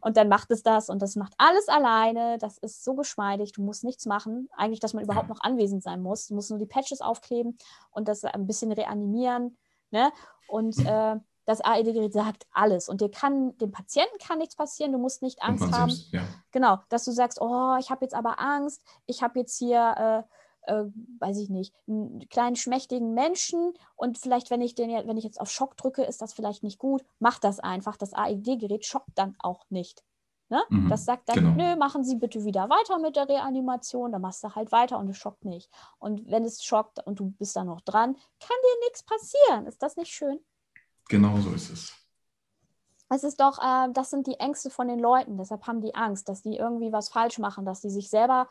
und 0.00 0.16
dann 0.16 0.28
macht 0.28 0.50
es 0.50 0.62
das 0.62 0.88
und 0.88 1.00
das 1.02 1.16
macht 1.16 1.34
alles 1.38 1.68
alleine. 1.68 2.38
Das 2.38 2.58
ist 2.58 2.84
so 2.84 2.94
geschmeidig, 2.94 3.52
du 3.52 3.62
musst 3.62 3.84
nichts 3.84 4.06
machen. 4.06 4.48
Eigentlich, 4.56 4.80
dass 4.80 4.94
man 4.94 5.04
überhaupt 5.04 5.28
noch 5.28 5.40
anwesend 5.40 5.82
sein 5.82 6.02
muss. 6.02 6.28
Du 6.28 6.34
musst 6.34 6.50
nur 6.50 6.58
die 6.58 6.66
Patches 6.66 7.00
aufkleben 7.00 7.58
und 7.90 8.08
das 8.08 8.24
ein 8.24 8.46
bisschen 8.46 8.72
reanimieren. 8.72 9.56
Ne? 9.90 10.12
Und 10.48 10.78
äh, 10.86 11.16
das 11.46 11.60
AED-Gerät 11.60 12.12
sagt 12.12 12.46
alles. 12.52 12.88
Und 12.88 13.00
dir 13.00 13.10
kann, 13.10 13.56
dem 13.58 13.72
Patienten 13.72 14.18
kann 14.24 14.38
nichts 14.38 14.56
passieren, 14.56 14.92
du 14.92 14.98
musst 14.98 15.22
nicht 15.22 15.42
Angst 15.42 15.72
haben. 15.72 15.90
Selbst, 15.90 16.12
ja. 16.12 16.22
Genau, 16.52 16.78
dass 16.88 17.04
du 17.04 17.12
sagst, 17.12 17.40
oh, 17.40 17.76
ich 17.78 17.90
habe 17.90 18.04
jetzt 18.04 18.14
aber 18.14 18.38
Angst, 18.38 18.82
ich 19.06 19.22
habe 19.22 19.38
jetzt 19.40 19.58
hier. 19.58 20.24
Äh, 20.26 20.39
äh, 20.62 20.84
weiß 21.18 21.38
ich 21.38 21.50
nicht, 21.50 21.74
einen 21.88 22.28
kleinen 22.28 22.56
schmächtigen 22.56 23.14
Menschen 23.14 23.72
und 23.96 24.18
vielleicht, 24.18 24.50
wenn 24.50 24.60
ich 24.60 24.74
den, 24.74 24.90
wenn 25.06 25.16
ich 25.16 25.24
jetzt 25.24 25.40
auf 25.40 25.50
Schock 25.50 25.76
drücke, 25.76 26.02
ist 26.02 26.22
das 26.22 26.32
vielleicht 26.32 26.62
nicht 26.62 26.78
gut. 26.78 27.04
Mach 27.18 27.38
das 27.38 27.60
einfach. 27.60 27.96
Das 27.96 28.12
AED-Gerät 28.12 28.84
schockt 28.84 29.16
dann 29.16 29.36
auch 29.38 29.64
nicht. 29.70 30.02
Ne? 30.50 30.62
Mhm, 30.68 30.88
das 30.88 31.04
sagt 31.04 31.28
dann, 31.28 31.36
genau. 31.36 31.50
nö, 31.52 31.76
machen 31.76 32.02
Sie 32.02 32.16
bitte 32.16 32.44
wieder 32.44 32.68
weiter 32.68 32.98
mit 32.98 33.14
der 33.14 33.28
Reanimation, 33.28 34.10
dann 34.10 34.20
machst 34.20 34.42
du 34.42 34.52
halt 34.52 34.72
weiter 34.72 34.98
und 34.98 35.08
es 35.08 35.16
schockt 35.16 35.44
nicht. 35.44 35.70
Und 36.00 36.28
wenn 36.28 36.44
es 36.44 36.64
schockt 36.64 37.06
und 37.06 37.20
du 37.20 37.30
bist 37.30 37.54
da 37.54 37.62
noch 37.62 37.80
dran, 37.80 38.14
kann 38.14 38.56
dir 38.64 38.86
nichts 38.86 39.04
passieren. 39.04 39.66
Ist 39.66 39.80
das 39.80 39.96
nicht 39.96 40.12
schön? 40.12 40.40
Genau 41.08 41.36
so 41.38 41.52
ist 41.52 41.70
es. 41.70 41.94
Es 43.10 43.22
ist 43.22 43.40
doch, 43.40 43.58
äh, 43.58 43.92
das 43.92 44.10
sind 44.10 44.26
die 44.26 44.40
Ängste 44.40 44.70
von 44.70 44.88
den 44.88 44.98
Leuten. 44.98 45.36
Deshalb 45.36 45.68
haben 45.68 45.80
die 45.80 45.94
Angst, 45.94 46.28
dass 46.28 46.42
die 46.42 46.56
irgendwie 46.56 46.92
was 46.92 47.08
falsch 47.08 47.38
machen, 47.38 47.64
dass 47.64 47.80
die 47.80 47.90
sich 47.90 48.10
selber 48.10 48.48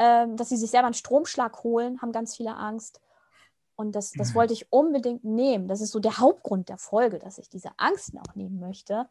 ähm, 0.00 0.38
dass 0.38 0.48
sie 0.48 0.56
sich 0.56 0.70
selber 0.70 0.86
einen 0.86 0.94
Stromschlag 0.94 1.62
holen, 1.62 2.00
haben 2.00 2.10
ganz 2.10 2.34
viele 2.34 2.56
Angst. 2.56 3.02
Und 3.76 3.92
das, 3.92 4.12
das 4.12 4.30
mhm. 4.30 4.34
wollte 4.34 4.54
ich 4.54 4.72
unbedingt 4.72 5.24
nehmen. 5.24 5.68
Das 5.68 5.82
ist 5.82 5.90
so 5.90 6.00
der 6.00 6.18
Hauptgrund 6.18 6.70
der 6.70 6.78
Folge, 6.78 7.18
dass 7.18 7.36
ich 7.36 7.50
diese 7.50 7.68
Angst 7.76 8.14
auch 8.16 8.34
nehmen 8.34 8.58
möchte, 8.58 9.08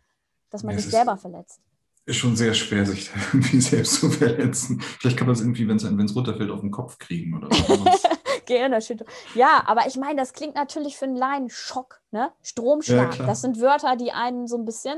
dass 0.49 0.63
man 0.63 0.73
ja, 0.75 0.81
sich 0.81 0.89
selber 0.89 1.15
verletzt. 1.15 1.61
Ist 2.05 2.15
schon 2.15 2.35
sehr 2.35 2.55
schwer, 2.55 2.87
sich 2.87 3.11
irgendwie 3.33 3.61
selbst 3.61 3.99
zu 3.99 4.09
verletzen. 4.09 4.81
Vielleicht 4.81 5.17
kann 5.17 5.27
man 5.27 5.35
es 5.35 5.41
irgendwie, 5.41 5.67
wenn 5.67 5.77
es 5.77 6.15
runterfällt, 6.15 6.49
auf 6.49 6.61
den 6.61 6.71
Kopf 6.71 6.97
kriegen 6.97 7.37
oder 7.37 7.55
so. 7.55 7.85
Gehirnerschütterung. 8.47 9.13
Ja, 9.35 9.61
aber 9.67 9.85
ich 9.85 9.95
meine, 9.95 10.19
das 10.19 10.33
klingt 10.33 10.55
natürlich 10.55 10.97
für 10.97 11.05
einen 11.05 11.15
Laien 11.15 11.51
Schock, 11.51 12.01
ne? 12.09 12.31
Stromschlag. 12.41 13.19
Ja, 13.19 13.27
das 13.27 13.41
sind 13.41 13.61
Wörter, 13.61 13.95
die 13.95 14.11
einen 14.11 14.47
so 14.47 14.57
ein 14.57 14.65
bisschen 14.65 14.97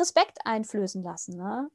Respekt 0.00 0.38
einflößen 0.44 1.04
lassen, 1.04 1.36
ne? 1.36 1.70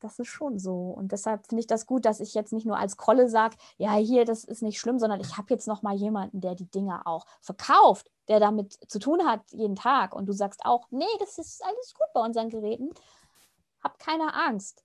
Das 0.00 0.18
ist 0.18 0.28
schon 0.28 0.58
so. 0.58 0.90
Und 0.90 1.12
deshalb 1.12 1.46
finde 1.46 1.60
ich 1.60 1.66
das 1.66 1.86
gut, 1.86 2.04
dass 2.04 2.20
ich 2.20 2.34
jetzt 2.34 2.52
nicht 2.52 2.66
nur 2.66 2.78
als 2.78 2.96
Krolle 2.96 3.28
sage, 3.28 3.56
ja, 3.76 3.94
hier, 3.94 4.24
das 4.24 4.44
ist 4.44 4.62
nicht 4.62 4.78
schlimm, 4.78 4.98
sondern 4.98 5.20
ich 5.20 5.36
habe 5.36 5.48
jetzt 5.50 5.68
noch 5.68 5.82
mal 5.82 5.94
jemanden, 5.94 6.40
der 6.40 6.54
die 6.54 6.70
Dinger 6.70 7.06
auch 7.06 7.26
verkauft, 7.40 8.10
der 8.28 8.40
damit 8.40 8.78
zu 8.88 8.98
tun 8.98 9.26
hat 9.26 9.40
jeden 9.50 9.76
Tag. 9.76 10.14
Und 10.14 10.26
du 10.26 10.32
sagst 10.32 10.64
auch, 10.64 10.86
nee, 10.90 11.04
das 11.18 11.38
ist 11.38 11.62
alles 11.64 11.94
gut 11.94 12.08
bei 12.14 12.20
unseren 12.20 12.50
Geräten. 12.50 12.90
Hab 13.82 13.98
keine 13.98 14.34
Angst. 14.34 14.84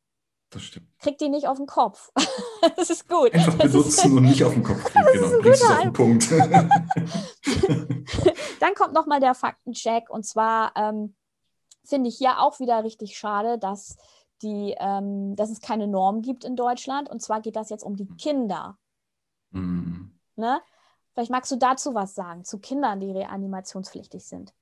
Das 0.53 0.63
stimmt. 0.63 0.87
Krieg 0.99 1.17
die 1.17 1.29
nicht 1.29 1.47
auf 1.47 1.57
den 1.57 1.65
Kopf. 1.65 2.11
das 2.75 2.91
ist 2.91 3.09
gut. 3.09 3.33
Einfach 3.33 3.57
benutzen 3.57 3.87
ist, 3.87 4.05
und 4.05 4.23
nicht 4.23 4.43
auf 4.43 4.53
den 4.53 4.63
Kopf 4.63 4.83
kriegen. 4.83 5.03
Genau, 5.13 5.41
bringst 5.41 5.63
auf 5.63 5.81
den 5.81 5.93
Punkt. 5.93 6.31
Dann 8.59 8.75
kommt 8.75 8.93
noch 8.93 9.07
mal 9.07 9.19
der 9.19 9.33
Faktencheck. 9.33 10.09
Und 10.09 10.25
zwar 10.25 10.71
ähm, 10.75 11.15
finde 11.83 12.09
ich 12.09 12.17
hier 12.17 12.39
auch 12.39 12.59
wieder 12.59 12.83
richtig 12.83 13.17
schade, 13.17 13.57
dass 13.57 13.97
die, 14.43 14.75
ähm, 14.79 15.35
dass 15.35 15.49
es 15.49 15.61
keine 15.61 15.87
Norm 15.87 16.21
gibt 16.21 16.43
in 16.43 16.55
Deutschland. 16.55 17.09
Und 17.09 17.21
zwar 17.21 17.41
geht 17.41 17.55
das 17.55 17.69
jetzt 17.69 17.83
um 17.83 17.95
die 17.95 18.07
Kinder. 18.17 18.77
Mhm. 19.51 20.11
Ne? 20.35 20.61
Vielleicht 21.13 21.31
magst 21.31 21.51
du 21.51 21.55
dazu 21.55 21.93
was 21.93 22.15
sagen, 22.15 22.43
zu 22.43 22.59
Kindern, 22.59 22.99
die 22.99 23.11
reanimationspflichtig 23.11 24.25
sind. 24.25 24.53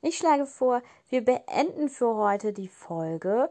Ich 0.00 0.18
schlage 0.18 0.46
vor, 0.46 0.82
wir 1.08 1.24
beenden 1.24 1.88
für 1.88 2.16
heute 2.16 2.52
die 2.52 2.68
Folge 2.68 3.50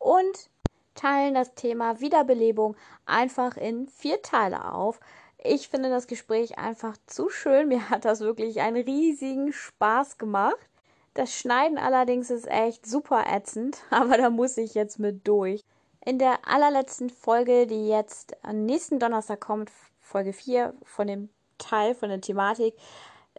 und 0.00 0.50
teilen 0.94 1.34
das 1.34 1.54
Thema 1.54 2.00
Wiederbelebung 2.00 2.76
einfach 3.06 3.56
in 3.56 3.88
vier 3.88 4.20
Teile 4.22 4.72
auf. 4.72 5.00
Ich 5.38 5.68
finde 5.68 5.90
das 5.90 6.06
Gespräch 6.06 6.58
einfach 6.58 6.96
zu 7.06 7.28
schön. 7.28 7.68
Mir 7.68 7.88
hat 7.88 8.04
das 8.04 8.20
wirklich 8.20 8.60
einen 8.60 8.84
riesigen 8.84 9.52
Spaß 9.52 10.18
gemacht. 10.18 10.68
Das 11.14 11.34
Schneiden 11.34 11.78
allerdings 11.78 12.30
ist 12.30 12.48
echt 12.48 12.86
super 12.86 13.24
ätzend, 13.26 13.78
aber 13.90 14.16
da 14.16 14.30
muss 14.30 14.56
ich 14.56 14.74
jetzt 14.74 14.98
mit 14.98 15.26
durch. 15.26 15.62
In 16.04 16.18
der 16.18 16.38
allerletzten 16.46 17.10
Folge, 17.10 17.66
die 17.66 17.88
jetzt 17.88 18.36
am 18.44 18.64
nächsten 18.64 18.98
Donnerstag 18.98 19.40
kommt, 19.40 19.70
Folge 20.00 20.32
4 20.32 20.74
von 20.82 21.06
dem 21.06 21.28
Teil 21.58 21.94
von 21.94 22.08
der 22.08 22.20
Thematik, 22.20 22.74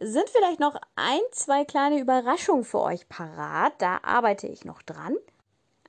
sind 0.00 0.28
vielleicht 0.30 0.60
noch 0.60 0.76
ein, 0.96 1.20
zwei 1.30 1.64
kleine 1.64 2.00
Überraschungen 2.00 2.64
für 2.64 2.80
euch 2.80 3.08
parat. 3.08 3.74
Da 3.78 4.00
arbeite 4.02 4.46
ich 4.46 4.64
noch 4.64 4.82
dran. 4.82 5.16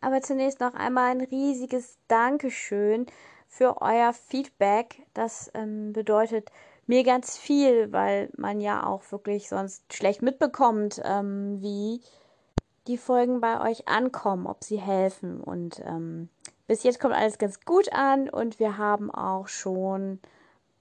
Aber 0.02 0.22
zunächst 0.22 0.60
noch 0.60 0.74
einmal 0.74 1.12
ein 1.12 1.22
riesiges 1.22 1.98
Dankeschön 2.08 3.08
für 3.48 3.82
euer 3.82 4.14
Feedback. 4.14 5.02
Das 5.14 5.50
ähm, 5.54 5.94
bedeutet 5.94 6.52
mir 6.88 7.04
ganz 7.04 7.38
viel, 7.38 7.92
weil 7.92 8.30
man 8.38 8.62
ja 8.62 8.86
auch 8.86 9.12
wirklich 9.12 9.50
sonst 9.50 9.92
schlecht 9.94 10.22
mitbekommt, 10.22 11.02
ähm, 11.04 11.62
wie 11.62 12.02
die 12.88 12.98
Folgen 12.98 13.42
bei 13.42 13.62
euch 13.62 13.88
ankommen, 13.88 14.46
ob 14.46 14.64
sie 14.64 14.80
helfen. 14.80 15.42
Und 15.42 15.82
ähm, 15.86 16.30
bis 16.68 16.84
jetzt 16.84 17.00
kommt 17.00 17.16
alles 17.16 17.38
ganz 17.38 17.62
gut 17.62 17.92
an 17.94 18.30
und 18.30 18.60
wir 18.60 18.78
haben 18.78 19.10
auch 19.12 19.48
schon 19.48 20.20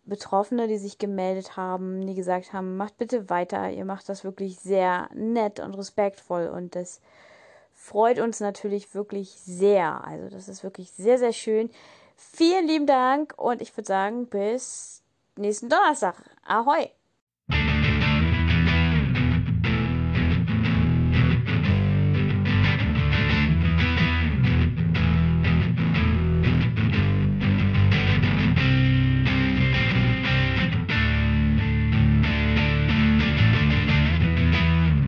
Betroffene, 0.07 0.69
die 0.69 0.77
sich 0.77 0.99
gemeldet 0.99 1.57
haben, 1.57 2.07
die 2.07 2.15
gesagt 2.15 2.53
haben, 2.53 2.77
macht 2.77 2.99
bitte 2.99 3.31
weiter, 3.31 3.71
ihr 3.71 3.87
macht 3.87 4.09
das 4.11 4.23
wirklich 4.23 4.59
sehr 4.59 5.09
nett 5.15 5.61
und 5.61 5.75
respektvoll 5.75 6.49
und 6.49 6.75
das 6.75 7.01
freut 7.73 8.19
uns 8.19 8.41
natürlich 8.41 8.95
wirklich 8.95 9.31
sehr. 9.31 10.05
Also 10.05 10.29
das 10.29 10.49
ist 10.49 10.63
wirklich 10.63 10.93
sehr, 10.93 11.19
sehr 11.19 11.33
schön. 11.33 11.71
Vielen 12.17 12.67
lieben 12.67 12.87
Dank 12.87 13.35
und 13.39 13.63
ich 13.63 13.75
würde 13.77 13.87
sagen, 13.87 14.27
bis 14.27 15.04
nächsten 15.37 15.69
Donnerstag. 15.69 16.17
Ahoi! 16.45 16.91